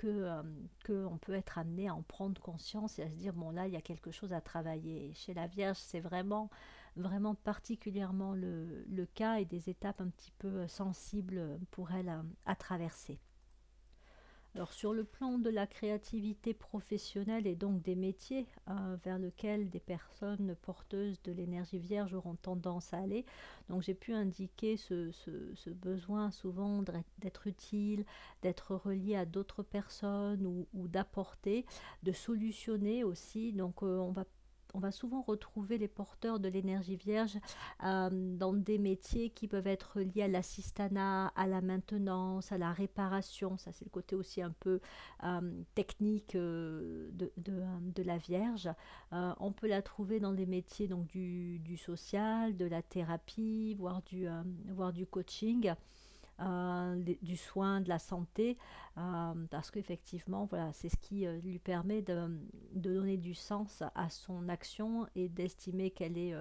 que 0.00 0.42
qu'on 0.86 1.18
peut 1.18 1.34
être 1.34 1.58
amené 1.58 1.88
à 1.88 1.94
en 1.94 2.02
prendre 2.02 2.40
conscience 2.40 2.98
et 2.98 3.02
à 3.02 3.10
se 3.10 3.16
dire 3.16 3.34
bon 3.34 3.50
là 3.50 3.66
il 3.66 3.74
y 3.74 3.76
a 3.76 3.82
quelque 3.82 4.10
chose 4.10 4.32
à 4.32 4.40
travailler. 4.40 5.12
chez 5.14 5.34
la 5.34 5.46
Vierge, 5.46 5.76
c'est 5.78 6.00
vraiment 6.00 6.48
vraiment 7.00 7.34
particulièrement 7.34 8.34
le, 8.34 8.84
le, 8.88 9.06
cas 9.06 9.40
et 9.40 9.44
des 9.44 9.70
étapes 9.70 10.00
un 10.00 10.08
petit 10.08 10.32
peu 10.38 10.66
sensibles 10.68 11.58
pour 11.70 11.90
elle 11.92 12.12
à 12.46 12.54
traverser. 12.54 13.18
Alors 14.56 14.72
sur 14.72 14.92
le 14.92 15.04
plan 15.04 15.38
de 15.38 15.48
la 15.48 15.68
créativité 15.68 16.54
professionnelle 16.54 17.46
et 17.46 17.54
donc 17.54 17.82
des 17.82 17.94
métiers 17.94 18.48
euh, 18.68 18.96
vers 19.04 19.16
lesquels 19.16 19.70
des 19.70 19.78
personnes 19.78 20.56
porteuses 20.62 21.22
de 21.22 21.30
l'énergie 21.30 21.78
vierge 21.78 22.14
auront 22.14 22.34
tendance 22.34 22.92
à 22.92 22.98
aller, 22.98 23.24
donc 23.68 23.82
j'ai 23.82 23.94
pu 23.94 24.12
indiquer 24.12 24.76
ce, 24.76 25.12
besoin 25.70 26.32
souvent 26.32 26.82
d'être 27.18 27.46
utile, 27.46 28.04
d'être 28.42 28.74
relié 28.74 29.14
à 29.14 29.24
d'autres 29.24 29.62
personnes 29.62 30.44
ou, 30.44 30.66
ou 30.74 30.88
d'apporter, 30.88 31.64
de 32.02 32.10
solutionner 32.10 33.04
aussi. 33.04 33.52
Donc 33.52 33.84
euh, 33.84 33.98
on 33.98 34.10
va 34.10 34.24
on 34.74 34.78
va 34.78 34.90
souvent 34.90 35.22
retrouver 35.22 35.78
les 35.78 35.88
porteurs 35.88 36.40
de 36.40 36.48
l'énergie 36.48 36.96
vierge 36.96 37.38
euh, 37.84 38.08
dans 38.36 38.52
des 38.52 38.78
métiers 38.78 39.30
qui 39.30 39.48
peuvent 39.48 39.66
être 39.66 40.00
liés 40.00 40.22
à 40.22 40.28
l'assistanat, 40.28 41.28
à 41.36 41.46
la 41.46 41.60
maintenance, 41.60 42.52
à 42.52 42.58
la 42.58 42.72
réparation. 42.72 43.56
Ça, 43.56 43.72
c'est 43.72 43.84
le 43.84 43.90
côté 43.90 44.16
aussi 44.16 44.42
un 44.42 44.54
peu 44.60 44.80
euh, 45.24 45.62
technique 45.74 46.34
euh, 46.34 47.10
de, 47.12 48.02
la 48.02 48.16
Vierge. 48.18 48.70
on 49.12 49.52
peut 49.52 49.68
la 49.68 49.82
trouver 49.82 50.20
dans 50.20 50.32
des 50.32 50.46
métiers 50.46 50.88
donc, 50.88 51.06
du, 51.08 51.76
social, 51.76 52.56
de 52.56 52.64
la 52.64 52.82
thérapie, 52.82 53.74
voire 53.74 54.02
du, 54.02 54.26
voire 54.68 54.92
du 54.92 55.06
coaching. 55.06 55.74
Euh, 56.40 56.96
du 57.20 57.36
soin, 57.36 57.82
de 57.82 57.90
la 57.90 57.98
santé, 57.98 58.56
euh, 58.96 59.34
parce 59.50 59.70
qu'effectivement, 59.70 60.46
voilà, 60.46 60.72
c'est 60.72 60.88
ce 60.88 60.96
qui 60.96 61.26
euh, 61.26 61.38
lui 61.40 61.58
permet 61.58 62.00
de, 62.00 62.30
donner 62.72 63.18
du 63.18 63.34
sens 63.34 63.82
à 63.94 64.08
son 64.08 64.48
action 64.48 65.06
et 65.14 65.28
d'estimer 65.28 65.90
qu'elle 65.90 66.16
est 66.16 66.34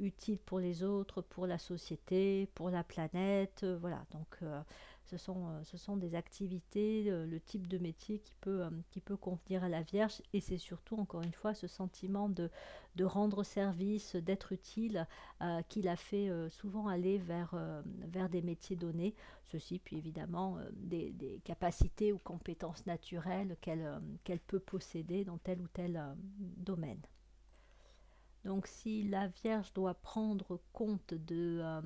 utile 0.00 0.38
pour 0.38 0.58
les 0.58 0.82
autres, 0.82 1.22
pour 1.22 1.46
la 1.46 1.58
société, 1.58 2.48
pour 2.54 2.68
la 2.68 2.82
planète, 2.82 3.64
voilà. 3.80 4.04
Donc 4.10 4.40
ce 5.04 5.18
sont, 5.18 5.48
euh, 5.48 5.64
ce 5.64 5.76
sont 5.76 5.96
des 5.96 6.14
activités, 6.14 7.04
euh, 7.08 7.26
le 7.26 7.38
type 7.38 7.68
de 7.68 7.78
métier 7.78 8.18
qui 8.20 8.34
peut, 8.40 8.64
euh, 8.64 8.70
qui 8.90 9.02
convenir 9.02 9.62
à 9.62 9.68
la 9.68 9.82
Vierge. 9.82 10.22
Et 10.32 10.40
c'est 10.40 10.58
surtout, 10.58 10.96
encore 10.96 11.22
une 11.22 11.32
fois, 11.32 11.54
ce 11.54 11.66
sentiment 11.66 12.28
de, 12.28 12.50
rendre 13.02 13.44
service, 13.44 14.16
d'être 14.16 14.52
utile, 14.52 15.06
qui 15.68 15.82
l'a 15.82 15.96
fait 15.96 16.30
souvent 16.48 16.88
aller 16.88 17.18
vers, 17.18 17.54
des 18.30 18.40
métiers 18.40 18.76
donnés. 18.76 19.14
Ceci, 19.44 19.78
puis 19.78 19.96
évidemment, 19.96 20.56
des, 20.72 21.40
capacités 21.44 22.12
ou 22.12 22.18
compétences 22.18 22.86
naturelles 22.86 23.56
qu'elle 23.60 24.40
peut 24.46 24.60
posséder 24.60 25.24
dans 25.24 25.38
tel 25.38 25.60
ou 25.60 25.68
tel 25.68 26.02
domaine. 26.38 27.00
Donc 28.44 28.66
si 28.66 29.02
la 29.04 29.28
Vierge 29.28 29.72
doit 29.72 29.94
prendre 29.94 30.60
compte 30.72 31.14
de, 31.14 31.60
euh, 31.62 31.80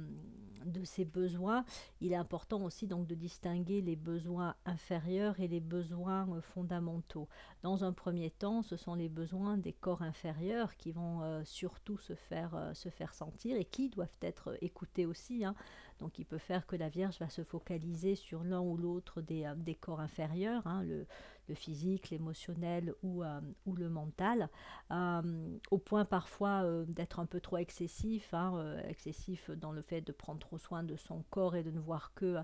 de 0.65 0.85
ses 0.85 1.05
besoins, 1.05 1.65
il 2.01 2.13
est 2.13 2.17
important 2.17 2.65
aussi 2.65 2.87
de 2.87 3.15
distinguer 3.15 3.81
les 3.81 3.95
besoins 3.95 4.57
inférieurs 4.67 5.39
et 5.39 5.47
les 5.47 5.61
besoins 5.61 6.29
euh, 6.31 6.41
fondamentaux. 6.41 7.29
Dans 7.63 7.85
un 7.85 7.93
premier 7.93 8.31
temps, 8.31 8.63
ce 8.63 8.77
sont 8.77 8.95
les 8.95 9.09
besoins 9.09 9.57
des 9.57 9.73
corps 9.73 10.03
inférieurs 10.03 10.77
qui 10.77 10.91
vont 10.91 11.23
euh, 11.23 11.45
surtout 11.45 11.99
se 11.99 12.15
faire, 12.15 12.73
se 12.75 12.89
faire 12.89 13.15
sentir 13.15 13.57
et 13.57 13.65
qui 13.65 13.89
doivent 13.89 14.09
être 14.23 14.57
écoutés 14.61 15.07
aussi. 15.07 15.45
Hein. 15.45 15.55
Donc 15.99 16.19
il 16.19 16.25
peut 16.25 16.39
faire 16.39 16.67
que 16.67 16.77
la 16.77 16.89
Vierge 16.89 17.19
va 17.19 17.29
se 17.29 17.43
focaliser 17.43 18.15
sur 18.15 18.45
l'un 18.45 18.61
ou 18.61 18.77
l'autre 18.77 19.21
des, 19.21 19.51
des, 19.57 19.75
corps 19.75 20.01
inférieurs, 20.01 20.67
hein, 20.67 20.83
le, 20.85 21.07
physique, 21.55 22.11
l'émotionnel 22.11 22.95
ou, 23.03 23.25
euh, 23.25 23.41
le 23.75 23.89
mental, 23.89 24.51
euh, 24.91 25.59
au 25.71 25.79
point 25.79 26.05
parfois 26.05 26.63
euh, 26.63 26.85
d'être 26.85 27.21
un 27.21 27.27
peu 27.27 27.41
trop 27.41 27.57
excessif, 27.57 28.35
hein, 28.35 28.77
excessif 28.87 29.51
dans 29.51 29.73
le 29.73 29.83
fait 29.83 30.03
de 30.03 30.13
prendre 30.13 30.41
trop 30.41 30.59
soin 30.59 30.83
de 30.83 30.97
son 30.97 31.25
corps 31.31 31.57
et 31.57 31.63
de 31.63 31.71
ne 31.71 31.81
voir 31.81 32.13
que, 32.15 32.37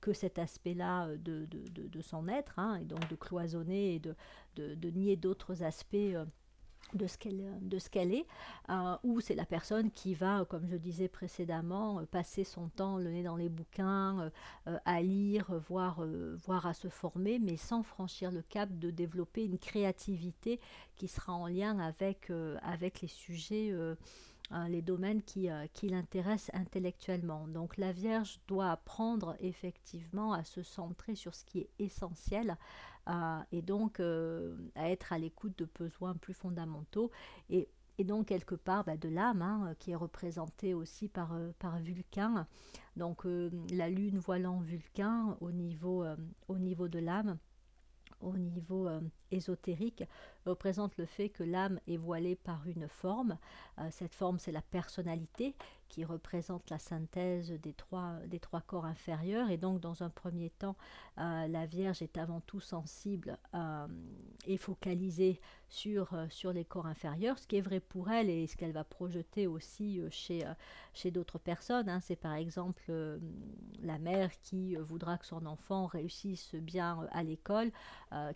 que 0.00 0.12
cet 0.12 0.38
aspect-là 0.38 1.08
de, 1.16 1.46
de, 1.46 2.00
son 2.02 2.28
être, 2.28 2.58
hein, 2.58 2.76
et 2.76 2.84
donc 2.84 3.08
de 3.08 3.16
cloisonner 3.16 3.94
et 3.94 3.98
de 4.00 4.90
nier 4.90 5.16
d'autres 5.16 5.62
aspects 5.62 5.96
de 6.94 7.06
ce 7.06 7.18
qu'elle 7.18 7.58
de 7.62 7.78
ce 7.78 7.88
qu'elle 7.88 8.12
est 8.12 8.26
euh, 8.68 8.96
ou 9.04 9.20
c'est 9.20 9.34
la 9.34 9.44
personne 9.44 9.90
qui 9.90 10.14
va 10.14 10.44
comme 10.48 10.66
je 10.66 10.76
disais 10.76 11.08
précédemment 11.08 12.00
euh, 12.00 12.04
passer 12.04 12.44
son 12.44 12.68
temps 12.68 12.96
le 12.98 13.10
nez 13.10 13.22
dans 13.22 13.36
les 13.36 13.48
bouquins 13.48 14.30
euh, 14.66 14.78
à 14.84 15.00
lire 15.00 15.52
voir 15.68 16.04
voir 16.44 16.66
à 16.66 16.74
se 16.74 16.88
former 16.88 17.38
mais 17.38 17.56
sans 17.56 17.82
franchir 17.82 18.30
le 18.30 18.42
cap 18.42 18.68
de 18.78 18.90
développer 18.90 19.44
une 19.44 19.58
créativité 19.58 20.60
qui 20.96 21.08
sera 21.08 21.32
en 21.32 21.46
lien 21.46 21.78
avec 21.78 22.32
avec 22.62 23.00
les 23.00 23.08
sujets 23.08 23.72
les 24.68 24.82
domaines 24.82 25.22
qui, 25.22 25.48
qui 25.72 25.88
l'intéressent 25.88 26.50
intellectuellement. 26.54 27.46
Donc 27.48 27.76
la 27.76 27.92
Vierge 27.92 28.40
doit 28.48 28.70
apprendre 28.70 29.36
effectivement 29.40 30.32
à 30.32 30.44
se 30.44 30.62
centrer 30.62 31.14
sur 31.14 31.34
ce 31.34 31.44
qui 31.44 31.60
est 31.60 31.70
essentiel, 31.78 32.56
et 33.50 33.62
donc 33.62 33.98
euh, 33.98 34.56
à 34.76 34.88
être 34.90 35.12
à 35.12 35.18
l'écoute 35.18 35.58
de 35.58 35.68
besoins 35.78 36.14
plus 36.14 36.34
fondamentaux 36.34 37.10
et, 37.48 37.68
et 37.98 38.04
donc 38.04 38.26
quelque 38.26 38.54
part 38.54 38.84
bah, 38.84 38.96
de 38.96 39.08
l'âme 39.08 39.42
hein, 39.42 39.74
qui 39.80 39.90
est 39.90 39.96
représentée 39.96 40.74
aussi 40.74 41.08
par, 41.08 41.32
euh, 41.32 41.50
par 41.58 41.80
Vulcain. 41.80 42.46
Donc 42.96 43.26
euh, 43.26 43.50
la 43.72 43.88
lune 43.88 44.18
voilant 44.18 44.60
Vulcain 44.60 45.36
au 45.40 45.50
niveau, 45.50 46.04
au 46.46 46.58
niveau 46.58 46.86
de 46.86 47.00
l'âme 47.00 47.38
au 48.20 48.36
niveau 48.36 48.88
ésotérique 49.30 50.04
représente 50.46 50.96
le 50.96 51.06
fait 51.06 51.28
que 51.28 51.42
l'âme 51.42 51.80
est 51.86 51.96
voilée 51.96 52.36
par 52.36 52.66
une 52.66 52.88
forme. 52.88 53.38
cette 53.90 54.14
forme, 54.14 54.38
c'est 54.38 54.52
la 54.52 54.62
personnalité 54.62 55.54
qui 55.90 56.04
représente 56.04 56.70
la 56.70 56.78
synthèse 56.78 57.50
des 57.50 57.74
trois, 57.74 58.14
des 58.26 58.38
trois 58.38 58.62
corps 58.62 58.86
inférieurs. 58.86 59.50
Et 59.50 59.58
donc, 59.58 59.80
dans 59.80 60.02
un 60.02 60.08
premier 60.08 60.48
temps, 60.48 60.76
euh, 61.18 61.48
la 61.48 61.66
Vierge 61.66 62.00
est 62.00 62.16
avant 62.16 62.40
tout 62.40 62.60
sensible 62.60 63.36
euh, 63.54 63.86
et 64.46 64.56
focalisée 64.56 65.40
sur, 65.70 66.12
euh, 66.12 66.26
sur 66.28 66.52
les 66.52 66.64
corps 66.64 66.86
inférieurs, 66.86 67.38
ce 67.38 67.46
qui 67.46 67.56
est 67.56 67.60
vrai 67.60 67.80
pour 67.80 68.10
elle 68.10 68.28
et 68.28 68.46
ce 68.46 68.56
qu'elle 68.56 68.72
va 68.72 68.84
projeter 68.84 69.46
aussi 69.46 70.00
chez, 70.10 70.44
chez 70.92 71.10
d'autres 71.10 71.38
personnes. 71.38 71.88
Hein. 71.88 72.00
C'est 72.00 72.16
par 72.16 72.34
exemple 72.34 72.92
la 73.82 73.98
mère 73.98 74.30
qui 74.42 74.76
voudra 74.76 75.16
que 75.18 75.26
son 75.26 75.46
enfant 75.46 75.86
réussisse 75.86 76.54
bien 76.54 77.08
à 77.12 77.22
l'école, 77.22 77.70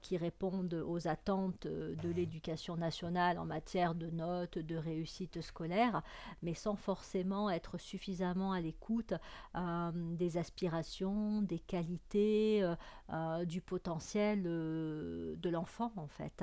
qui 0.03 0.17
réponde 0.17 0.75
aux 0.75 1.09
attentes 1.09 1.67
de 1.67 2.09
l'éducation 2.09 2.77
nationale 2.77 3.39
en 3.39 3.45
matière 3.45 3.95
de 3.95 4.09
notes, 4.09 4.59
de 4.59 4.77
réussite 4.77 5.41
scolaire, 5.41 6.03
mais 6.43 6.55
sans 6.55 6.77
forcément 6.77 7.51
être 7.51 7.79
suffisamment 7.79 8.53
à 8.53 8.61
l'écoute 8.61 9.15
euh, 9.57 9.91
des 9.95 10.37
aspirations, 10.37 11.43
des 11.43 11.59
qualités, 11.59 12.63
euh, 12.63 12.75
euh, 13.13 13.45
du 13.45 13.61
potentiel 13.61 14.43
de 14.43 15.49
l'enfant 15.51 15.93
en 15.97 16.07
fait. 16.07 16.43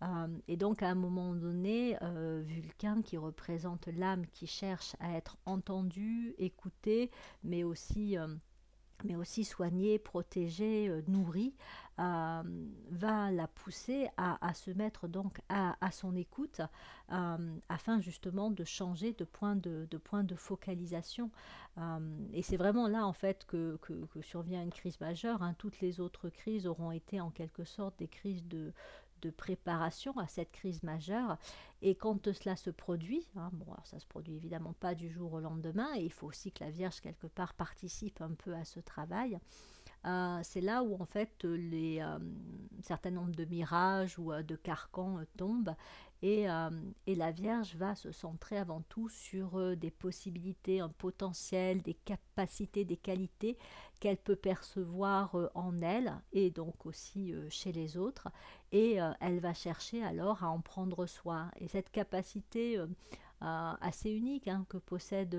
Hein. 0.00 0.27
Et 0.46 0.56
donc 0.56 0.82
à 0.82 0.88
un 0.88 0.94
moment 0.94 1.34
donné, 1.34 1.96
Vulcain 2.42 3.02
qui 3.02 3.16
représente 3.16 3.88
l'âme 3.88 4.26
qui 4.26 4.46
cherche 4.46 4.96
à 5.00 5.16
être 5.16 5.36
entendue, 5.46 6.34
écoutée, 6.38 7.10
mais 7.44 7.64
aussi 7.64 8.16
euh, 10.88 11.02
nourrir, 11.06 11.52
euh, 12.00 12.42
va 12.90 13.30
la 13.30 13.46
pousser 13.46 14.08
à, 14.16 14.54
se 14.54 14.70
mettre 14.70 15.08
donc 15.08 15.40
à, 15.48 15.76
son 15.92 16.16
écoute 16.16 16.60
euh, 17.12 17.56
afin 17.68 18.00
justement 18.00 18.50
de 18.50 18.64
changer 18.64 19.12
de 19.12 19.24
point 19.24 19.56
de, 19.56 19.86
point 20.02 20.24
de 20.24 20.34
focalisation. 20.34 21.30
et 22.32 22.42
c'est 22.42 22.56
vraiment 22.56 22.88
là 22.88 23.06
en 23.06 23.12
fait 23.12 23.44
que, 23.46 23.78
survient 24.20 24.62
une 24.62 24.72
crise 24.72 25.00
majeure. 25.00 25.42
Hein. 25.42 25.54
Toutes 25.58 25.80
les 25.80 26.00
autres 26.00 26.28
crises 26.28 26.66
auront 26.66 26.90
été 26.90 27.20
en 27.20 27.30
quelque 27.30 27.64
sorte 27.64 27.98
des 27.98 28.08
crises 28.08 28.44
de, 28.46 28.72
de 29.20 29.30
préparation 29.30 30.16
à 30.18 30.26
cette 30.26 30.52
crise 30.52 30.82
majeure. 30.82 31.36
Et 31.82 31.94
quand 31.94 32.32
cela 32.32 32.56
se 32.56 32.70
produit, 32.70 33.28
hein, 33.36 33.50
bon, 33.52 33.66
ça 33.84 33.98
se 33.98 34.06
produit 34.06 34.34
évidemment 34.34 34.74
pas 34.74 34.94
du 34.94 35.08
jour 35.08 35.32
au 35.32 35.40
lendemain, 35.40 35.88
et 35.96 36.02
il 36.02 36.12
faut 36.12 36.26
aussi 36.26 36.52
que 36.52 36.64
la 36.64 36.70
Vierge 36.70 37.00
quelque 37.00 37.26
part 37.26 37.54
participe 37.54 38.20
un 38.20 38.34
peu 38.34 38.54
à 38.54 38.64
ce 38.64 38.80
travail. 38.80 39.38
Euh, 40.06 40.38
c'est 40.42 40.60
là 40.60 40.82
où 40.82 40.94
en 41.00 41.06
fait 41.06 41.44
les 41.44 42.00
euh, 42.00 42.18
certain 42.82 43.10
nombre 43.10 43.34
de 43.34 43.44
mirages 43.44 44.18
ou 44.18 44.32
euh, 44.32 44.42
de 44.42 44.54
carcans 44.54 45.18
tombent 45.36 45.74
et, 46.20 46.46
et, 47.06 47.14
la 47.14 47.30
Vierge 47.30 47.76
va 47.76 47.94
se 47.94 48.10
centrer 48.10 48.58
avant 48.58 48.82
tout 48.88 49.08
sur 49.08 49.76
des 49.76 49.92
possibilités, 49.92 50.80
un 50.80 50.88
potentiel, 50.88 51.80
des 51.80 51.94
capacités, 51.94 52.84
des 52.84 52.96
qualités 52.96 53.56
qu'elle 54.00 54.16
peut 54.16 54.34
percevoir 54.34 55.36
en 55.54 55.80
elle 55.80 56.12
et 56.32 56.50
donc 56.50 56.86
aussi 56.86 57.32
chez 57.50 57.70
les 57.70 57.96
autres. 57.96 58.26
Et 58.72 58.98
elle 59.20 59.38
va 59.38 59.54
chercher 59.54 60.02
alors 60.02 60.42
à 60.42 60.48
en 60.48 60.60
prendre 60.60 61.06
soin. 61.06 61.52
Et 61.60 61.68
cette 61.68 61.92
capacité 61.92 62.80
assez 63.40 64.10
unique 64.10 64.48
hein, 64.48 64.66
que 64.68 64.78
possède 64.78 65.36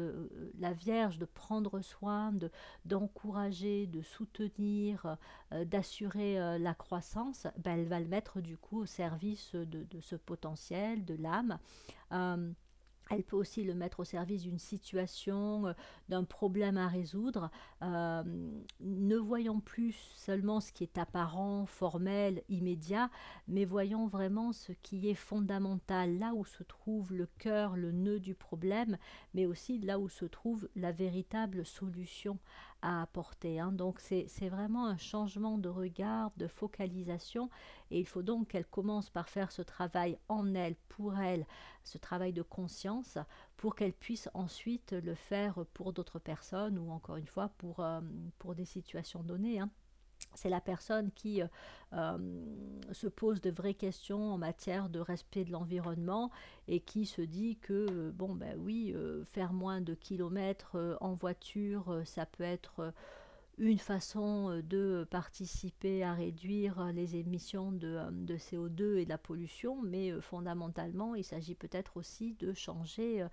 la 0.60 0.74
Vierge 0.74 1.18
de 1.18 1.26
prendre 1.26 1.82
soin, 1.82 2.32
de, 2.32 2.52
d'encourager, 2.86 3.88
de 3.88 4.02
soutenir, 4.02 5.18
d'assurer 5.52 6.58
la 6.60 6.74
croissance, 6.74 7.48
ben, 7.58 7.80
elle 7.80 7.88
va 7.88 8.00
le 8.00 8.08
mettre 8.08 8.42
du 8.42 8.58
coup 8.58 8.80
au 8.82 8.86
service 8.86 9.56
de 9.56 10.02
ce 10.02 10.16
potentiel, 10.16 11.06
de 11.06 11.16
l'âme. 11.16 11.60
Elle 13.10 13.24
peut 13.24 13.36
aussi 13.36 13.64
le 13.64 13.74
mettre 13.74 14.02
au 14.02 14.04
service 14.04 14.44
d'une 14.44 14.60
situation, 14.60 15.68
euh, 15.68 15.74
d'un 16.10 16.24
problème 16.24 16.78
à 16.78 16.88
résoudre. 16.88 17.50
Euh, 17.82 18.24
ne 18.80 19.16
voyons 19.18 19.60
plus 19.60 19.96
seulement 20.16 20.60
ce 20.60 20.72
qui 20.72 20.84
est 20.84 20.98
apparent, 20.98 21.66
formel, 21.66 22.44
immédiat, 22.50 23.10
mais 23.48 23.66
voyons 23.66 24.08
vraiment 24.08 24.54
ce 24.54 24.72
qui 24.72 25.10
est 25.10 25.16
fondamental, 25.16 26.18
là 26.20 26.34
où 26.36 26.46
se 26.46 26.64
trouve 26.64 27.14
le 27.14 27.28
cœur, 27.40 27.76
le 27.76 27.92
nœud 27.92 28.20
du 28.20 28.36
problème, 28.36 28.98
mais 29.34 29.46
aussi 29.46 29.80
là 29.80 30.00
où 30.00 30.08
se 30.08 30.26
trouve 30.26 30.70
la 30.76 30.92
véritable 30.92 31.66
solution 31.66 32.38
à 32.82 33.02
apporter. 33.02 33.60
Hein. 33.60 33.72
Donc 33.72 34.00
c'est 34.00 34.50
vraiment 34.50 34.88
un 34.88 34.98
changement 34.98 35.58
de 35.58 35.70
regard, 35.70 36.32
de 36.38 36.48
focalisation, 36.48 37.50
et 37.92 38.00
il 38.00 38.08
faut 38.08 38.24
donc 38.24 38.50
qu'elle 38.50 38.66
commence 38.66 39.10
par 39.10 39.30
faire 39.30 39.52
ce 39.52 39.62
travail 39.62 40.18
en 40.28 40.54
elle, 40.56 40.76
pour 40.88 41.18
elle, 41.18 41.46
ce 41.84 41.98
travail 41.98 42.34
de 42.34 42.42
conscience, 42.42 43.18
pour 43.58 43.76
qu'elle 43.76 43.94
puisse 43.94 44.30
ensuite 44.34 44.94
le 44.94 45.16
faire 45.16 45.66
pour 45.74 45.94
d'autres 45.94 46.20
personnes 46.20 46.78
ou 46.78 46.92
encore 46.92 47.18
une 47.18 47.28
fois 47.28 47.50
pour, 47.58 47.80
euh, 47.80 48.02
pour 48.38 48.56
des 48.56 48.66
situations 48.66 49.24
données. 49.24 49.60
Hein 49.60 49.70
c'est 50.36 50.50
la 50.50 50.62
personne 50.62 51.12
qui 51.12 51.42
euh, 51.42 51.48
euh, 51.94 52.18
se 52.92 53.08
pose 53.08 53.42
de 53.42 53.52
vraies 53.52 53.74
questions 53.74 54.34
en 54.34 54.38
matière 54.38 54.90
de 54.90 55.00
respect 55.00 55.46
de 55.46 55.52
l'environnement 55.52 56.32
et 56.68 56.80
qui 56.80 57.06
se 57.06 57.22
dit 57.22 57.58
que, 57.58 57.88
euh, 57.90 58.12
bon, 58.14 58.36
ben 58.36 58.56
oui, 58.58 58.96
faire 59.26 59.54
moins 59.54 59.82
de 59.82 59.94
kilomètres 59.94 60.98
en 61.02 61.14
voiture, 61.14 62.02
ça 62.06 62.26
peut 62.26 62.44
être 62.44 62.94
une 63.60 63.78
façon 63.78 64.50
euh, 64.50 64.62
de 64.62 65.06
participer 65.10 66.04
à 66.04 66.14
réduire 66.14 66.92
les 66.94 67.18
émissions 67.18 67.72
de, 67.72 67.88
euh, 67.88 68.38
CO2 68.38 68.98
et 68.98 69.04
de 69.06 69.10
la 69.10 69.18
pollution, 69.18 69.82
mais 69.82 70.12
euh, 70.12 70.22
fondamentalement, 70.22 71.14
il 71.14 71.26
s'agit 71.26 71.56
peut-être 71.56 71.98
aussi 71.98 72.34
de 72.36 72.54
changer 72.54 73.26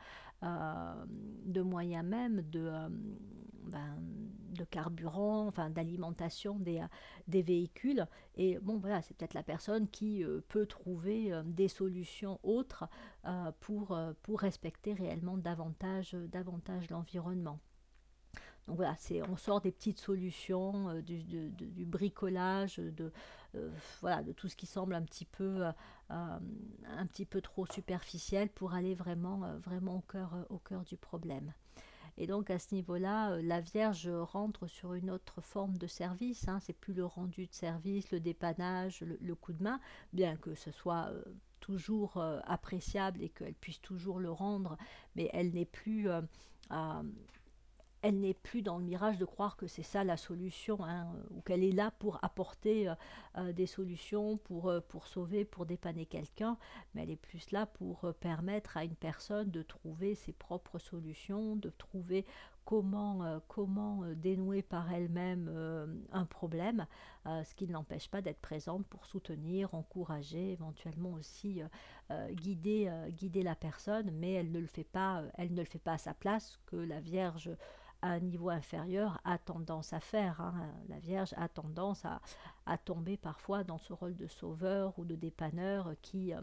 de 0.43 1.63
moyens 1.63 2.05
même 2.05 2.43
de, 2.51 2.71
ben, 3.65 3.97
de 4.53 4.65
carburant, 4.65 5.47
enfin 5.47 5.71
d'alimentation 5.71 6.59
des, 6.59 6.85
des 7.27 7.41
véhicules. 7.41 8.07
Et 8.35 8.59
bon, 8.59 8.77
voilà, 8.77 9.01
c'est 9.01 9.17
peut-être 9.17 9.33
la 9.33 9.43
personne 9.43 9.89
qui 9.89 10.25
peut 10.49 10.67
trouver 10.67 11.33
des 11.47 11.69
solutions 11.69 12.39
autres 12.43 12.87
pour, 13.61 13.99
pour 14.23 14.41
respecter 14.41 14.93
réellement 14.93 15.39
davantage, 15.39 16.13
davantage 16.13 16.91
l'environnement. 16.91 17.59
Donc 18.67 18.77
voilà, 18.77 18.97
on 19.29 19.37
sort 19.37 19.61
des 19.61 19.71
petites 19.71 20.01
solutions, 20.01 20.89
euh, 20.89 21.01
du, 21.01 21.85
bricolage, 21.85 22.79
de, 22.79 23.13
euh, 23.55 24.23
de 24.23 24.33
tout 24.33 24.49
ce 24.49 24.57
qui 24.57 24.67
semble 24.67 24.95
un 24.95 25.03
petit 25.03 25.25
peu, 25.25 25.67
euh, 26.11 27.41
trop 27.43 27.67
superficiel 27.67 28.49
pour 28.49 28.75
aller 28.75 28.95
vraiment, 28.95 29.41
vraiment 29.59 29.97
au, 29.99 30.01
cœur, 30.01 30.47
au 30.51 30.59
cœur 30.59 30.83
du 30.85 30.97
problème. 30.97 31.53
Et 32.19 32.27
donc 32.27 32.51
à 32.51 32.59
ce 32.59 32.75
niveau-là, 32.75 33.41
la 33.43 33.61
Vierge 33.61 34.09
rentre 34.09 34.67
sur 34.67 34.95
une 34.95 35.11
autre 35.11 35.43
forme 35.43 35.77
de 35.77 35.87
service. 35.87 36.49
Hein. 36.49 36.59
C'est 36.61 36.73
plus 36.73 36.95
le 36.95 37.05
rendu 37.05 37.47
de 37.47 37.53
service, 37.53 38.11
le 38.11 38.21
dépannage, 38.21 39.03
le, 39.03 39.35
coup 39.35 39.53
de 39.53 39.63
main, 39.63 39.81
bien 40.13 40.37
que 40.37 40.55
ce 40.55 40.71
soit 40.71 41.13
toujours 41.61 42.17
appréciable 42.47 43.23
et 43.23 43.29
qu'elle 43.29 43.55
puisse 43.55 43.83
toujours 43.83 44.19
le 44.19 44.31
rendre, 44.31 44.79
mais 45.15 45.29
elle 45.35 45.53
n'est 45.53 45.67
plus 45.67 46.09
elle 48.03 48.21
n'est 48.21 48.35
plus 48.35 48.63
dans 48.63 48.79
le 48.79 48.85
mirage 48.85 49.19
de 49.19 49.25
croire 49.25 49.57
que 49.57 49.67
c'est 49.67 49.83
ça 49.83 50.05
la 50.05 50.17
solution, 50.17 50.79
hein, 50.85 51.09
ou 51.31 51.41
qu'elle 51.41 51.65
est 51.65 51.73
là 51.73 51.91
pour 51.99 52.19
apporter 52.23 52.89
euh, 52.89 52.95
euh, 53.39 53.53
des 53.53 53.67
solutions, 53.67 54.37
pour, 54.37 54.69
euh, 54.69 54.81
pour 54.81 55.07
sauver, 55.07 55.45
pour 55.45 55.67
dépanner 55.67 56.07
quelqu'un, 56.07 56.57
mais 56.95 57.03
elle 57.03 57.11
est 57.11 57.17
plus 57.17 57.51
là 57.51 57.67
pour 57.67 58.13
permettre 58.21 58.77
à 58.77 58.85
une 58.85 58.95
personne 58.95 59.51
de 59.51 59.63
trouver 59.63 60.15
ses 60.15 60.33
propres 60.33 60.79
solutions, 60.79 61.57
de 61.57 61.71
trouver 61.71 62.25
comment, 62.65 63.41
comment 63.47 64.03
dénouer 64.17 64.61
par 64.61 64.93
elle-même 64.93 65.49
un 66.11 66.25
problème, 66.25 66.87
ce 67.25 67.55
qui 67.55 67.69
ne 67.69 67.73
l'empêche 67.73 68.09
pas 68.09 68.23
d'être 68.23 68.41
présente 68.41 68.85
pour 68.87 69.07
soutenir, 69.07 69.73
encourager, 69.73 70.53
éventuellement 70.53 71.13
aussi 71.13 71.63
guider, 72.33 72.91
guider 73.11 73.45
la 73.45 73.55
personne, 73.55 74.11
mais 74.11 74.33
elle 74.33 74.51
ne 74.51 74.59
le 74.59 74.67
fait 74.67 74.83
pas, 74.83 75.23
elle 75.35 75.53
ne 75.53 75.61
le 75.61 75.65
fait 75.65 75.79
pas 75.79 75.93
à 75.93 75.99
sa 75.99 76.13
place, 76.13 76.59
que 76.67 76.77
la 76.77 76.99
Vierge 76.99 77.51
niveau 78.21 78.51
inférieur 78.51 79.21
a 79.25 79.39
tendance 79.39 79.93
à 79.93 80.01
faire. 80.01 80.41
Hein. 80.41 80.73
La 80.89 80.99
Vierge 80.99 81.35
a 81.37 81.49
tendance 81.49 82.05
à, 82.05 82.79
tomber 82.79 83.17
parfois 83.17 83.65
dans 83.65 83.79
ce 83.79 83.93
rôle 83.93 84.17
de 84.17 84.27
sauveur 84.27 84.99
ou 84.99 85.05
de 85.05 85.15
dépanneur 85.15 85.95
qui, 86.03 86.35
euh, 86.35 86.41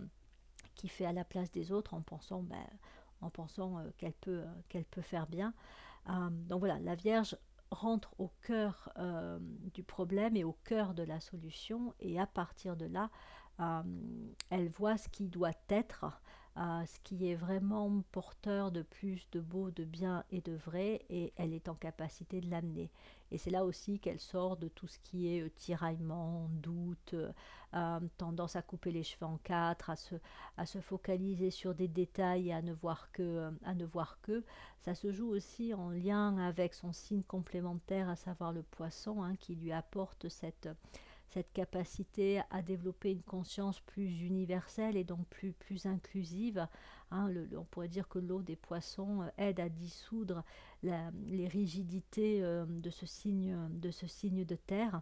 fait 0.88 1.06
à 1.06 1.14
la 1.14 1.24
place 1.24 1.52
des 1.52 1.72
autres 1.72 1.94
en 1.94 2.02
pensant, 2.02 2.44
ben, 2.44 2.66
en 3.22 3.30
pensant 3.30 3.80
euh, 3.80 3.90
qu'elle 3.98 4.14
peut, 4.14 4.42
euh, 4.42 4.62
qu'elle 4.70 4.86
peut 4.86 5.02
faire 5.02 5.28
bien. 5.28 5.54
donc 6.08 6.60
voilà, 6.60 6.80
la 6.80 6.96
Vierge 6.96 7.38
rentre 7.72 8.14
au 8.20 8.32
cœur 8.42 8.94
du 9.74 9.84
problème 9.84 10.36
et 10.36 10.44
au 10.44 10.54
cœur 10.64 10.94
de 10.94 11.02
la 11.02 11.20
solution 11.20 11.94
et 12.00 12.20
à 12.20 12.28
partir 12.28 12.76
de 12.76 12.86
là, 12.86 13.10
elle 14.50 14.70
voit 14.70 14.98
ce 14.98 15.08
qui 15.08 15.28
doit 15.28 15.58
être 15.70 16.22
ce 16.56 17.00
qui 17.04 17.30
est 17.30 17.36
vraiment 17.36 18.04
porteur 18.12 18.72
de 18.72 18.82
plus 18.82 19.28
de 19.32 19.40
beau, 19.40 19.72
de 19.72 19.84
bien 19.84 20.24
et 20.32 20.42
de 20.42 20.54
vrai, 20.54 21.02
et 21.10 21.34
elle 21.38 21.54
est 21.54 21.68
en 21.68 21.76
capacité 21.76 22.42
de 22.42 22.50
l'amener. 22.50 22.90
Et 23.34 23.40
c'est 23.40 23.50
là 23.50 23.66
aussi 23.66 23.98
qu'elle 23.98 24.20
sort 24.20 24.58
de 24.58 24.68
tout 24.68 24.86
ce 24.86 25.00
qui 25.00 25.28
est 25.28 25.42
euh, 25.42 25.50
tiraillement, 25.56 26.48
doute, 26.62 27.16
euh, 27.74 28.00
tendance 28.20 28.56
à 28.56 28.62
couper 28.62 28.92
les 28.92 29.02
cheveux 29.02 29.26
en 29.26 29.38
quatre, 29.38 29.90
à 29.90 29.96
se, 29.96 30.14
à 30.56 30.68
se 30.68 30.80
focaliser 30.80 31.50
sur 31.50 31.74
des 31.74 31.88
détails 31.88 32.50
et 32.50 32.54
à 32.54 32.62
ne 32.62 32.74
voir 32.74 33.12
que, 33.12 33.24
euh, 33.24 33.52
à 33.66 33.74
ne 33.74 33.86
voir 33.86 34.20
que. 34.22 34.44
Ça 34.82 34.94
se 34.94 35.12
joue 35.12 35.30
aussi 35.30 35.74
en 35.74 35.90
lien 35.90 36.38
avec 36.38 36.76
son 36.76 36.94
signe 36.94 37.24
complémentaire, 37.24 38.08
à 38.08 38.16
savoir 38.16 38.54
le 38.54 38.62
poisson, 38.62 39.24
hein, 39.24 39.36
qui 39.38 39.56
lui 39.56 39.72
apporte 39.72 40.30
cette 40.30 40.70
cette 41.34 41.52
capacité 41.52 42.42
à 42.52 42.62
développer 42.62 43.12
une 43.12 43.24
conscience 43.24 43.80
plus 43.80 44.22
universelle 44.22 44.96
et 44.96 45.04
donc 45.04 45.26
plus, 45.28 45.52
plus 45.52 45.88
inclusive. 45.88 46.68
Hein, 47.10 47.34
on 47.58 47.64
pourrait 47.64 47.88
dire 47.88 48.08
que 48.08 48.20
l'eau 48.20 48.44
des 48.44 48.56
poissons 48.56 49.24
euh, 49.24 49.30
aide 49.38 49.60
à 49.60 49.70
dissoudre 49.70 50.44
les 50.84 51.48
rigidités 51.48 52.44
euh, 52.44 52.66
de, 52.68 52.90
ce 52.92 53.06
signe, 53.06 53.58
de 53.72 53.90
ce 53.90 54.06
signe 54.06 54.46
de 54.46 54.56
terre 54.56 55.02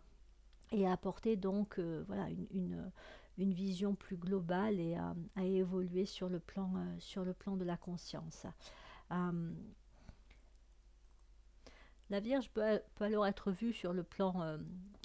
et 0.71 0.87
à 0.87 0.93
apporter 0.93 1.35
donc 1.35 1.79
euh, 1.79 2.05
voilà, 2.07 2.29
une, 2.53 2.91
une, 3.37 3.53
vision 3.53 3.93
plus 3.93 4.15
globale 4.15 4.79
et 4.79 4.95
à, 4.95 5.13
évoluer 5.43 6.05
sur 6.05 6.29
le, 6.29 6.39
plan, 6.39 6.71
sur 6.99 7.25
le 7.25 7.33
plan 7.33 7.57
de 7.57 7.65
la 7.65 7.75
conscience. 7.75 8.45
La 12.11 12.19
Vierge 12.19 12.49
peut, 12.49 12.81
alors 12.99 13.25
être 13.25 13.51
vue 13.51 13.71
sur 13.71 13.93
le 13.93 14.03
plan 14.03 14.41
euh, 14.41 14.57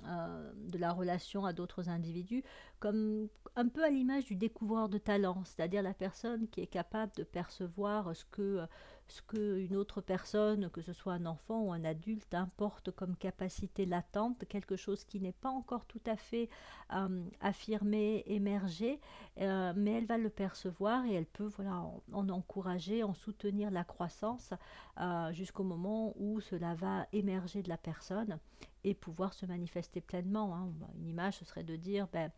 euh, 0.09 0.53
de 0.57 0.77
la 0.77 0.93
relation 0.93 1.47
à 1.47 1.53
d'autres 1.53 1.89
individus 1.89 2.43
comme 2.81 3.29
un 3.55 3.69
peu 3.69 3.85
à 3.85 3.91
l'image 3.91 4.25
du 4.25 4.35
découvreur 4.35 4.89
de 4.89 4.99
talent, 4.99 5.43
c'est-à-dire 5.45 5.83
la 5.83 5.95
personne 5.95 6.49
qui 6.49 6.61
est 6.61 6.67
capable 6.67 7.13
de 7.17 7.23
percevoir 7.23 8.15
ce 8.15 8.25
que 8.25 8.67
ce 9.09 9.23
qu'une 9.23 9.77
autre 9.77 10.01
personne, 10.01 10.69
que 10.71 10.81
ce 10.81 10.93
soit 10.93 11.13
un 11.13 11.27
enfant 11.27 11.61
ou 11.61 11.73
un 11.73 11.85
adulte, 11.85 12.35
importe 12.35 12.91
comme 12.91 13.17
capacité 13.17 13.87
latente, 13.87 14.45
quelque 14.49 14.77
chose 14.77 15.05
qui 15.05 15.21
n'est 15.21 15.33
pas 15.33 15.51
encore 15.51 15.85
tout 15.87 16.01
à 16.07 16.17
fait 16.17 16.49
euh, 16.93 17.25
affirmé, 17.41 18.25
émergé, 18.27 19.01
euh, 19.41 19.73
mais 19.77 19.93
elle 19.93 20.07
va 20.07 20.19
le 20.19 20.31
percevoir 20.31 21.05
et 21.07 21.15
elle 21.15 21.27
peut 21.27 21.51
voilà, 21.57 21.85
en, 22.13 22.29
encourager, 22.29 23.05
en 23.05 23.15
soutenir 23.15 23.71
la 23.71 23.85
croissance 23.85 24.53
euh, 25.01 25.33
jusqu'au 25.33 25.65
moment 25.65 26.13
où 26.17 26.41
cela 26.41 26.75
va 26.75 27.07
émerger 27.13 27.63
de 27.63 27.69
la 27.69 27.79
personne 27.79 28.39
et 28.83 28.95
pouvoir 28.95 29.35
se 29.35 29.47
manifester 29.47 30.01
pleinement. 30.01 30.55
Hein. 30.55 30.73
Une 30.99 31.07
image, 31.07 31.39
ce 31.39 31.45
serait 31.45 31.65
de 31.65 31.77
dire, 31.77 32.09
ben, 32.13 32.31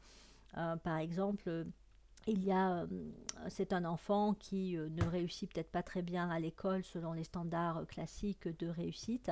par 0.83 0.96
exemple, 0.96 1.66
il 2.26 2.44
y 2.44 2.52
a, 2.52 2.81
euh, 2.81 2.87
c'est 3.48 3.72
un 3.72 3.85
enfant 3.85 4.35
qui 4.35 4.76
euh, 4.76 4.88
ne 4.90 5.04
réussit 5.04 5.52
peut-être 5.52 5.70
pas 5.70 5.83
très 5.83 6.02
bien 6.02 6.31
à 6.31 6.38
l'école 6.38 6.85
selon 6.85 7.12
les 7.12 7.24
standards 7.24 7.87
classiques 7.87 8.48
de 8.59 8.68
réussite, 8.68 9.31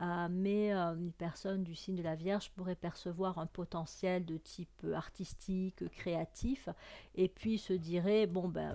euh, 0.00 0.28
mais 0.30 0.72
une 0.72 1.12
personne 1.12 1.62
du 1.62 1.74
signe 1.74 1.96
de 1.96 2.02
la 2.02 2.14
Vierge 2.14 2.50
pourrait 2.50 2.74
percevoir 2.74 3.38
un 3.38 3.46
potentiel 3.46 4.24
de 4.24 4.36
type 4.36 4.86
artistique, 4.94 5.88
créatif, 5.90 6.68
et 7.14 7.28
puis 7.28 7.58
se 7.58 7.72
dirait, 7.72 8.26
bon 8.26 8.48
ben 8.48 8.74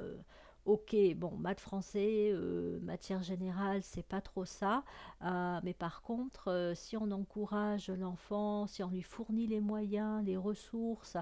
Ok, 0.68 0.98
bon, 1.16 1.32
maths 1.38 1.62
français, 1.62 2.30
euh, 2.34 2.78
matière 2.82 3.24
générale, 3.24 3.84
c'est 3.84 4.06
pas 4.06 4.20
trop 4.20 4.44
ça. 4.44 4.84
Euh, 5.24 5.62
mais 5.64 5.74
par 5.74 6.02
contre, 6.02 6.50
euh, 6.50 6.76
si 6.76 6.98
on 6.98 7.10
encourage 7.12 7.90
l'enfant, 7.90 8.68
si 8.68 8.84
on 8.84 8.90
lui 8.90 9.02
fournit 9.02 9.48
les 9.48 9.62
moyens, 9.62 10.26
les 10.26 10.36
ressources 10.36 11.16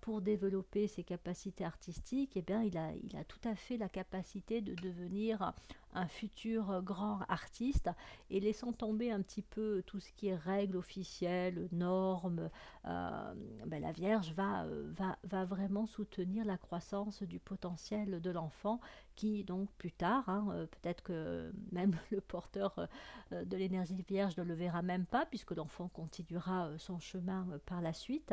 pour 0.00 0.20
développer 0.20 0.86
ses 0.86 1.02
capacités 1.02 1.64
artistiques, 1.64 2.36
eh 2.36 2.42
bien, 2.42 2.62
il 2.62 2.78
a, 2.78 2.92
il 3.02 3.16
a 3.16 3.24
tout 3.24 3.40
à 3.42 3.56
fait 3.56 3.78
la 3.78 3.88
capacité 3.88 4.60
de 4.60 4.76
devenir 4.76 5.54
un 5.94 6.06
futur 6.06 6.82
grand 6.82 7.20
artiste. 7.28 7.90
Et 8.30 8.40
laissant 8.40 8.72
tomber 8.72 9.10
un 9.10 9.22
petit 9.22 9.42
peu 9.42 9.82
tout 9.86 10.00
ce 10.00 10.12
qui 10.12 10.28
est 10.28 10.36
règles 10.36 10.76
officielles, 10.76 11.68
normes, 11.72 12.50
ben, 12.84 13.80
la 13.80 13.92
Vierge 13.92 14.32
va, 14.32 14.66
va, 14.66 15.18
va 15.24 15.44
vraiment 15.44 15.86
soutenir 15.86 16.44
la 16.44 16.56
croissance 16.56 17.22
du 17.22 17.38
potentiel 17.38 18.20
de 18.20 18.30
l'enfant 18.30 18.80
qui 19.18 19.42
donc 19.42 19.68
plus 19.78 19.90
tard, 19.90 20.28
hein, 20.28 20.46
euh, 20.52 20.66
peut-être 20.66 21.02
que 21.02 21.52
même 21.72 21.96
le 22.10 22.20
porteur 22.20 22.88
euh, 23.32 23.44
de 23.44 23.56
l'énergie 23.56 24.04
vierge 24.08 24.36
ne 24.36 24.44
le 24.44 24.54
verra 24.54 24.80
même 24.80 25.06
pas, 25.06 25.26
puisque 25.26 25.50
l'enfant 25.50 25.88
continuera 25.88 26.66
euh, 26.66 26.78
son 26.78 27.00
chemin 27.00 27.46
par 27.66 27.82
la 27.82 27.92
suite, 27.92 28.32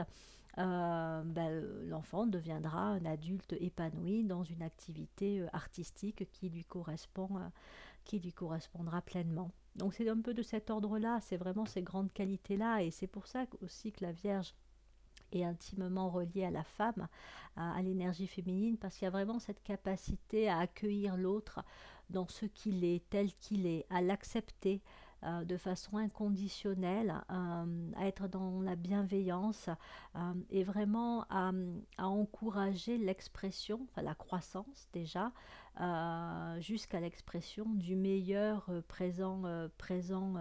ben, 0.58 1.62
l'enfant 1.88 2.26
deviendra 2.26 2.82
un 2.82 3.06
adulte 3.06 3.54
épanoui 3.60 4.24
dans 4.24 4.44
une 4.44 4.62
activité 4.62 5.46
artistique 5.54 6.30
qui 6.32 6.50
lui 6.50 6.64
correspond, 6.64 7.30
qui 8.06 8.20
lui 8.20 8.32
correspondra 8.32 9.02
pleinement. 9.02 9.52
Donc 9.76 9.94
c'est 9.94 10.08
un 10.08 10.22
peu 10.22 10.34
de 10.34 10.42
cet 10.42 10.70
ordre-là, 10.70 11.20
c'est 11.22 11.38
vraiment 11.38 11.66
ces 11.66 11.82
grandes 11.82 12.14
qualités-là, 12.14 12.82
et 12.84 12.92
c'est 12.92 13.08
pour 13.08 13.28
ça 13.28 13.46
aussi 13.62 13.92
que 13.92 14.06
la 14.06 14.14
Vierge 14.14 14.54
est 15.32 15.44
intimement 15.44 16.10
relié 16.10 16.46
à 16.46 16.52
la 16.52 16.64
femme, 16.64 17.08
à, 17.58 17.82
l'énergie 17.82 18.28
féminine, 18.28 18.78
parce 18.78 18.96
qu'il 18.96 19.06
y 19.06 19.08
a 19.08 19.12
vraiment 19.12 19.40
cette 19.40 19.62
capacité 19.64 20.48
à 20.48 20.60
accueillir 20.60 21.18
l'autre 21.18 21.64
dans 22.10 22.28
ce 22.28 22.46
qu'il 22.46 22.84
est, 22.84 23.04
tel 23.10 23.34
qu'il 23.34 23.66
est, 23.66 23.86
à 23.90 24.02
l'accepter, 24.02 24.82
euh, 25.24 25.44
de 25.46 25.58
façon 25.58 25.98
inconditionnelle, 25.98 27.16
euh, 27.32 27.92
à 27.96 28.06
être 28.06 28.28
dans 28.28 28.62
la 28.62 28.76
bienveillance 28.76 29.70
euh, 30.16 30.34
et 30.52 30.64
vraiment 30.64 31.26
à, 31.30 31.52
encourager 31.98 32.98
l'expression, 32.98 33.88
la 33.98 34.14
croissance 34.14 34.88
déjà, 34.94 35.32
jusqu'à 36.60 37.02
l'expression 37.02 37.66
du 37.66 37.96
meilleur 37.98 38.70
présent, 38.88 39.44
présent 39.78 40.36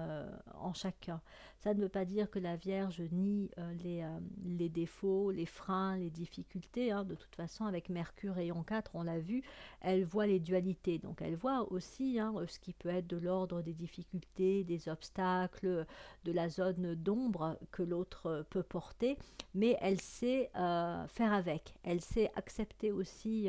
en 0.55 0.73
chacun. 0.75 1.21
Ça 1.65 1.75
ne 1.75 1.81
veut 1.81 1.89
pas 1.89 2.05
dire 2.05 2.31
que 2.31 2.39
la 2.39 2.57
Vierge 2.57 3.03
nie 3.11 3.51
les, 3.83 4.07
les, 4.45 4.69
défauts, 4.69 5.31
les 5.31 5.47
freins, 5.47 5.97
les 5.97 6.11
difficultés. 6.11 6.93
Hein. 6.93 7.05
De 7.05 7.15
toute 7.15 7.35
façon, 7.35 7.65
avec 7.65 7.89
Mercure 7.89 8.35
rayon 8.35 8.63
4, 8.63 8.91
on 8.95 9.03
l'a 9.03 9.19
vu, 9.19 9.43
elle 9.81 10.05
voit 10.05 10.27
les 10.27 10.41
dualités. 10.41 10.99
Donc 10.99 11.23
elle 11.23 11.37
voit 11.37 11.73
aussi 11.73 12.19
hein, 12.21 12.35
ce 12.47 12.59
qui 12.59 12.75
peut 12.75 12.91
être 12.91 13.07
de 13.07 13.17
l'ordre 13.17 13.63
des 13.63 13.73
difficultés, 13.73 14.63
des 14.65 14.89
obstacles, 14.91 15.87
de 16.25 16.33
la 16.33 16.51
zone 16.51 16.95
d'ombre 16.95 17.59
que 17.71 17.83
l'autre 17.83 18.45
peut 18.51 18.63
porter, 18.63 19.17
mais 19.55 19.77
elle 19.81 20.01
sait 20.01 20.51
faire 20.55 21.33
avec. 21.33 21.75
Elle 21.83 22.03
sait 22.03 22.31
accepter 22.37 22.93
aussi 22.93 23.49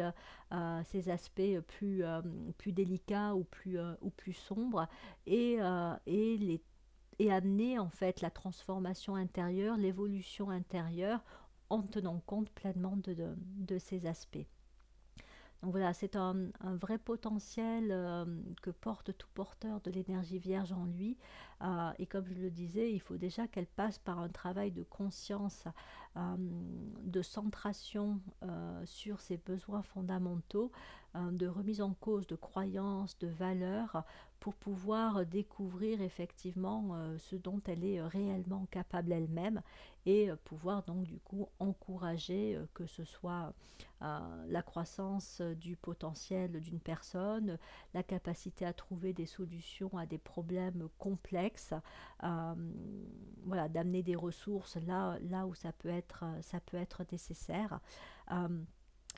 ces 0.85 1.09
aspects 1.09 1.59
plus, 1.67 2.03
euh, 2.03 2.21
plus 2.57 2.71
délicats 2.71 3.35
ou 3.35 3.43
plus, 3.43 3.79
euh, 3.79 3.93
ou 4.01 4.09
plus 4.09 4.33
sombres 4.33 4.87
et, 5.25 5.57
euh, 5.59 5.93
et, 6.05 6.37
les, 6.37 6.61
et 7.19 7.31
amener 7.31 7.79
en 7.79 7.89
fait 7.89 8.21
la 8.21 8.29
transformation 8.29 9.15
intérieure, 9.15 9.77
l'évolution 9.77 10.49
intérieure 10.49 11.23
en 11.69 11.81
tenant 11.81 12.21
compte 12.25 12.49
pleinement 12.51 12.97
de, 12.97 13.15
de, 13.37 13.77
ces 13.79 14.05
aspects. 14.05 14.45
Donc 15.63 15.71
voilà, 15.71 15.93
c'est 15.93 16.15
un, 16.15 16.49
un, 16.61 16.75
vrai 16.75 16.97
potentiel 16.97 17.87
que 18.61 18.69
porte 18.69 19.17
tout 19.17 19.29
porteur 19.33 19.81
de 19.81 19.89
l'énergie 19.89 20.37
vierge 20.37 20.73
en 20.73 20.85
lui. 20.85 21.17
Euh, 21.61 21.91
et 21.99 22.05
comme 22.05 22.27
je 22.27 22.33
le 22.33 22.51
disais, 22.51 22.91
il 22.91 22.99
faut 22.99 23.17
déjà 23.17 23.47
qu'elle 23.47 23.67
passe 23.67 23.97
par 23.97 24.19
un 24.19 24.29
travail 24.29 24.71
de 24.71 24.83
conscience, 24.83 25.65
euh, 26.17 26.35
de 26.37 27.21
centration 27.21 28.19
euh, 28.43 28.81
sur 28.85 29.21
ses 29.21 29.37
besoins 29.37 29.81
fondamentaux, 29.81 30.71
de 31.31 31.47
remise 31.47 31.81
en 31.81 31.93
cause 31.93 32.27
de 32.27 32.35
croyances, 32.35 33.17
de 33.19 33.27
valeurs, 33.27 34.03
pour 34.45 34.53
pouvoir 34.53 35.25
découvrir 35.25 36.03
effectivement 36.03 36.95
ce 37.17 37.35
dont 37.35 37.59
elle 37.65 37.83
est 37.83 37.99
réellement 37.99 38.67
capable 38.69 39.11
elle-même 39.11 39.63
et 40.05 40.29
pouvoir 40.43 40.83
donc 40.83 41.05
du 41.05 41.17
coup 41.17 41.49
encourager 41.57 42.55
que 42.75 42.85
ce 42.85 43.03
soit 43.05 43.53
la 44.01 44.61
croissance 44.61 45.41
du 45.41 45.75
potentiel 45.75 46.61
d'une 46.61 46.79
personne, 46.79 47.57
la 47.95 48.03
capacité 48.03 48.67
à 48.67 48.73
trouver 48.73 49.13
des 49.13 49.25
solutions 49.25 49.97
à 49.97 50.05
des 50.05 50.19
problèmes 50.19 50.89
complexes 50.99 51.73
euh, 52.23 52.53
voilà, 53.43 53.69
d'amener 53.69 54.03
des 54.03 54.15
ressources 54.15 54.77
là, 54.77 55.17
là 55.29 55.45
où 55.45 55.53
ça 55.53 55.71
peut 55.71 55.89
être, 55.89 56.23
ça 56.41 56.59
peut 56.59 56.77
être 56.77 57.03
nécessaire. 57.11 57.79
Euh, 58.31 58.63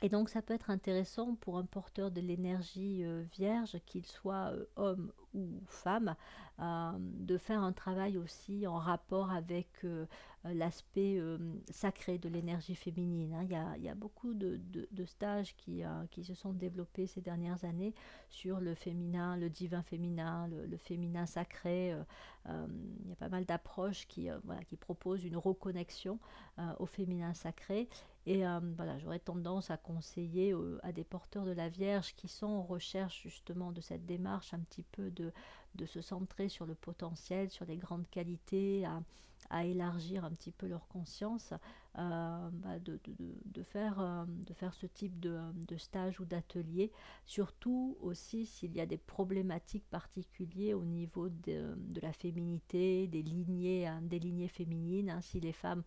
et 0.02 0.08
donc 0.08 0.28
ça 0.28 0.42
peut 0.42 0.54
être 0.54 0.70
intéressant 0.70 1.34
pour 1.36 1.58
un 1.58 1.64
porteur 1.64 2.10
de 2.10 2.20
l'énergie 2.20 3.04
euh, 3.04 3.22
vierge, 3.32 3.78
qu'il 3.86 4.06
soit 4.06 4.52
homme 4.76 5.12
ou 5.34 5.60
femme, 5.66 6.14
de 6.58 7.38
faire 7.38 7.62
un 7.62 7.72
travail 7.72 8.16
aussi 8.16 8.66
en 8.66 8.78
rapport 8.78 9.30
avec 9.30 9.68
euh, 10.46 10.54
l'aspect 10.54 11.18
euh, 11.18 11.36
sacré 11.70 12.18
de 12.18 12.28
l'énergie 12.28 12.76
féminine. 12.76 13.34
Hein. 13.34 13.74
Il, 13.76 13.82
y 13.82 13.88
a, 13.88 13.94
beaucoup 13.94 14.34
de, 14.34 14.60
stages 15.04 15.56
qui, 15.56 15.84
euh, 15.84 16.04
se 16.22 16.34
sont 16.34 16.52
développés 16.52 17.06
ces 17.06 17.20
dernières 17.20 17.64
années 17.64 17.94
sur 18.28 18.60
le 18.60 18.74
féminin, 18.74 19.36
le 19.36 19.50
divin 19.50 19.82
féminin, 19.82 20.48
le, 20.48 20.76
féminin 20.76 21.26
sacré. 21.26 21.94
il 22.46 23.08
y 23.08 23.12
a 23.12 23.16
pas 23.16 23.28
mal 23.28 23.44
d'approches 23.44 24.06
qui, 24.06 24.28
qui 24.66 24.76
proposent 24.76 25.24
une 25.24 25.36
reconnexion 25.36 26.18
au 26.78 26.86
féminin 26.86 27.34
sacré. 27.34 27.88
Et 28.30 28.42
voilà, 28.76 28.98
j'aurais 28.98 29.20
tendance 29.20 29.70
à 29.70 29.78
conseiller 29.78 30.54
à 30.82 30.92
des 30.92 31.02
porteurs 31.02 31.46
de 31.46 31.50
la 31.50 31.70
Vierge 31.70 32.14
qui 32.14 32.28
sont 32.28 32.46
en 32.46 32.62
recherche 32.62 33.22
justement 33.22 33.72
de 33.72 33.80
cette 33.80 34.04
démarche 34.04 34.52
un 34.52 34.58
petit 34.58 34.82
peu 34.82 35.10
de, 35.10 35.32
de 35.76 35.86
se 35.86 36.02
centrer 36.02 36.50
sur 36.50 36.66
le 36.66 36.74
potentiel, 36.74 37.48
sur 37.48 37.64
les 37.64 37.78
grandes 37.78 38.06
qualités, 38.10 38.84
à, 38.84 39.02
à 39.48 39.64
élargir 39.64 40.26
un 40.26 40.30
petit 40.30 40.52
peu 40.52 40.66
leur 40.66 40.86
conscience, 40.88 41.54
euh, 41.98 42.48
bah 42.52 42.78
de, 42.80 43.00
de, 43.04 43.34
de, 43.46 43.62
faire, 43.62 43.98
euh, 43.98 44.24
de 44.26 44.52
faire 44.52 44.74
ce 44.74 44.84
type 44.86 45.18
de, 45.20 45.38
de 45.66 45.76
stage 45.78 46.20
ou 46.20 46.26
d'atelier, 46.26 46.92
surtout 47.24 47.96
aussi 48.02 48.44
s'il 48.44 48.74
y 48.76 48.80
a 48.80 48.86
des 48.86 48.98
problématiques 48.98 49.88
particulières 49.88 50.78
au 50.78 50.84
niveau 50.84 51.28
de, 51.28 51.76
la 52.02 52.12
féminité, 52.12 53.06
des 53.06 53.22
lignées, 53.22 53.86
hein, 53.86 54.00
des 54.02 54.18
lignées 54.18 54.48
féminines, 54.48 55.10
hein, 55.10 55.20
si 55.22 55.40
les 55.40 55.52
femmes 55.52 55.82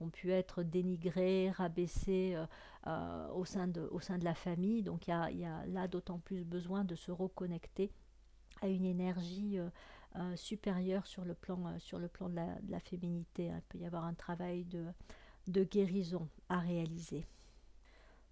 ont 0.00 0.08
pu 0.10 0.32
être 0.32 0.62
dénigrées, 0.62 1.50
rabaissées 1.50 2.36
euh, 2.86 3.28
au, 3.30 3.44
sein 3.44 3.66
de, 3.66 3.88
au 3.90 4.00
sein 4.00 4.18
de 4.18 4.24
la 4.24 4.34
famille. 4.34 4.82
Donc 4.82 5.08
il 5.08 5.38
y 5.38 5.44
a, 5.44 5.66
là 5.66 5.88
d'autant 5.88 6.18
plus 6.18 6.44
besoin 6.44 6.84
de 6.84 6.94
se 6.94 7.10
reconnecter 7.10 7.90
à 8.62 8.68
une 8.68 8.84
énergie 8.84 9.58
euh, 9.58 10.36
supérieure 10.36 11.06
sur 11.06 11.24
le 11.24 11.34
plan, 11.34 11.58
euh, 11.66 11.98
de, 11.98 12.70
la, 12.70 12.80
féminité. 12.80 13.46
Il 13.46 13.62
peut 13.68 13.78
y 13.78 13.86
avoir 13.86 14.04
un 14.04 14.14
travail 14.14 14.64
de, 14.64 14.86
de 15.48 15.64
guérison 15.64 16.28
à 16.48 16.58
réaliser. 16.58 17.26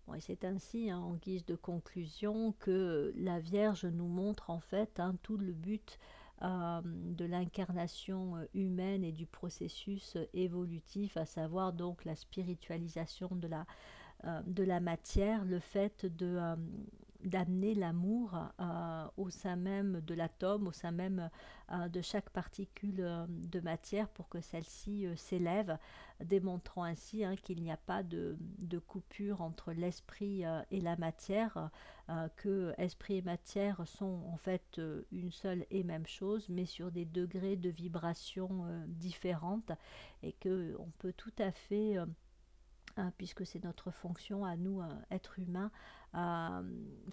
Bon, 0.07 0.14
et 0.14 0.20
c'est 0.20 0.44
ainsi, 0.44 0.90
hein, 0.90 0.98
en 0.98 1.14
guise 1.14 1.46
de 1.46 1.57
conclusion, 1.57 2.53
que 2.59 3.12
la 3.16 3.40
Vierge 3.40 3.87
nous 3.87 4.09
montre 4.09 4.50
en 4.50 4.61
fait 4.61 5.00
hein, 5.00 5.16
tout 5.22 5.38
le 5.38 5.53
but 5.53 5.98
euh, 6.44 6.80
de 6.85 7.24
l'incarnation 7.24 8.37
humaine 8.54 9.02
et 9.02 9.12
du 9.12 9.26
processus 9.26 10.16
évolutif, 10.33 11.16
à 11.16 11.26
savoir 11.26 11.72
donc 11.72 12.04
la 12.04 12.14
spiritualisation 12.14 13.30
de 13.35 14.62
la 14.62 14.80
matière, 14.80 15.44
le 15.44 15.59
fait 15.59 16.07
de, 16.07 16.38
d'amener 17.24 17.74
l'amour 17.74 18.38
euh, 18.60 19.08
au 19.16 19.30
sein 19.30 19.56
même 19.56 20.00
de 20.02 20.14
l'atome, 20.14 20.68
au 20.68 20.72
sein 20.72 20.90
même 20.90 21.30
euh, 21.72 21.88
de 21.88 22.00
chaque 22.02 22.30
particule 22.30 23.00
euh, 23.00 23.26
de 23.28 23.60
matière 23.60 24.08
pour 24.08 24.28
que 24.28 24.40
celle-ci 24.40 25.06
s'élève, 25.16 25.78
démontrant 26.22 26.84
ainsi 26.84 27.24
hein, 27.24 27.34
qu'il 27.37 27.62
n'y 27.62 27.72
a 27.72 27.76
pas 27.76 28.02
de, 28.02 28.37
coupure 28.87 29.40
entre 29.40 29.72
l'esprit 29.72 30.42
et 30.70 30.80
la 30.80 30.96
matière, 30.96 31.70
que 32.37 32.74
esprit 32.76 33.18
et 33.18 33.22
matière 33.22 33.82
sont 33.87 34.22
en 34.32 34.37
fait 34.37 34.80
une 35.10 35.30
seule 35.30 35.64
et 35.70 35.84
même 35.84 36.06
chose, 36.06 36.48
mais 36.48 36.66
sur 36.66 36.90
des 36.90 37.04
degrés 37.04 37.56
de 37.56 37.70
vibration 37.70 38.66
différentes, 38.88 39.72
et 40.22 40.32
que 40.32 40.76
on 40.78 40.90
peut 40.98 41.12
tout 41.12 41.32
à 41.38 41.50
fait 41.50 41.96
Hein, 42.96 43.12
puisque 43.18 43.44
c'est 43.44 43.64
notre 43.64 43.90
fonction 43.90 44.44
à 44.44 44.56
nous, 44.56 44.80
êtres 45.10 45.40
humains, 45.40 45.72
à 46.14 46.62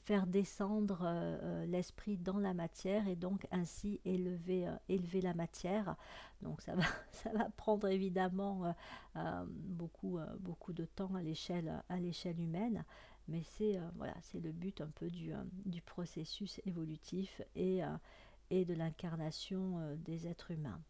faire 0.03 0.27
descendre 0.27 1.01
euh, 1.03 1.37
euh, 1.41 1.65
l'esprit 1.65 2.17
dans 2.17 2.37
la 2.37 2.53
matière 2.53 3.07
et 3.07 3.15
donc 3.15 3.47
ainsi 3.51 3.99
élever, 4.05 4.67
euh, 4.67 4.75
élever 4.89 5.21
la 5.21 5.33
matière. 5.33 5.95
Donc 6.43 6.61
ça 6.61 6.75
va, 6.75 6.83
ça 7.11 7.31
va 7.31 7.49
prendre 7.57 7.87
évidemment 7.87 8.75
beaucoup, 9.49 10.19
beaucoup 10.39 10.73
de 10.73 10.85
temps 10.85 11.13
à 11.15 11.21
l'échelle, 11.21 11.81
humaine, 12.39 12.83
mais 13.27 13.43
c'est 13.43 13.79
voilà, 13.95 14.15
le 14.33 14.51
but 14.51 14.81
un 14.81 14.89
peu 14.95 15.09
du, 15.09 15.33
du 15.65 15.81
processus 15.81 16.61
évolutif 16.65 17.41
et, 17.55 17.81
et 18.49 18.65
de 18.65 18.73
l'incarnation 18.73 19.95
des 19.97 20.27
êtres 20.27 20.51
humains. 20.51 20.81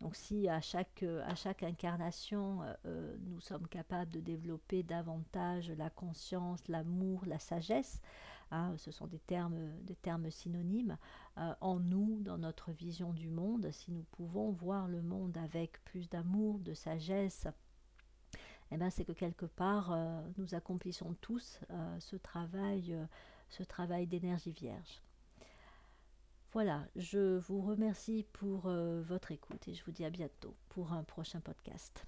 Donc 0.00 0.14
si 0.14 0.48
à 0.48 0.60
chaque, 0.60 1.04
chaque 1.34 1.62
incarnation, 1.62 2.60
nous 2.84 3.40
sommes 3.40 3.66
capables 3.66 4.10
de 4.10 4.20
développer 4.20 4.82
davantage 4.82 5.70
la 5.70 5.88
conscience, 5.88 6.68
l'amour, 6.68 7.22
la 7.26 7.38
sagesse, 7.38 8.02
hein, 8.50 8.74
ce 8.76 8.90
sont 8.90 9.06
des 9.06 9.18
termes, 9.20 10.30
synonymes, 10.30 10.98
en 11.36 11.80
nous, 11.80 12.20
dans 12.20 12.36
notre 12.36 12.72
vision 12.72 13.14
du 13.14 13.30
monde, 13.30 13.70
si 13.72 13.90
nous 13.90 14.04
pouvons 14.12 14.50
voir 14.50 14.86
le 14.86 15.00
monde 15.00 15.38
avec 15.38 15.82
plus 15.84 16.10
d'amour, 16.10 16.58
de 16.58 16.74
sagesse, 16.74 17.46
eh 18.72 18.76
ben, 18.76 18.90
c'est 18.90 19.04
que 19.04 19.12
quelque 19.12 19.46
part, 19.46 19.92
euh, 19.92 20.20
nous 20.38 20.54
accomplissons 20.54 21.14
tous 21.20 21.60
euh, 21.70 22.00
ce 22.00 22.16
travail, 22.16 22.94
euh, 22.94 23.04
ce 23.48 23.62
travail 23.62 24.06
d'énergie 24.06 24.52
vierge. 24.52 25.02
Voilà, 26.56 26.86
je 26.96 27.36
vous 27.36 27.60
remercie 27.60 28.24
pour 28.32 28.70
votre 28.70 29.30
écoute 29.30 29.68
et 29.68 29.74
je 29.74 29.84
vous 29.84 29.92
dis 29.92 30.06
à 30.06 30.08
bientôt 30.08 30.56
pour 30.70 30.94
un 30.94 31.02
prochain 31.02 31.38
podcast. 31.40 32.06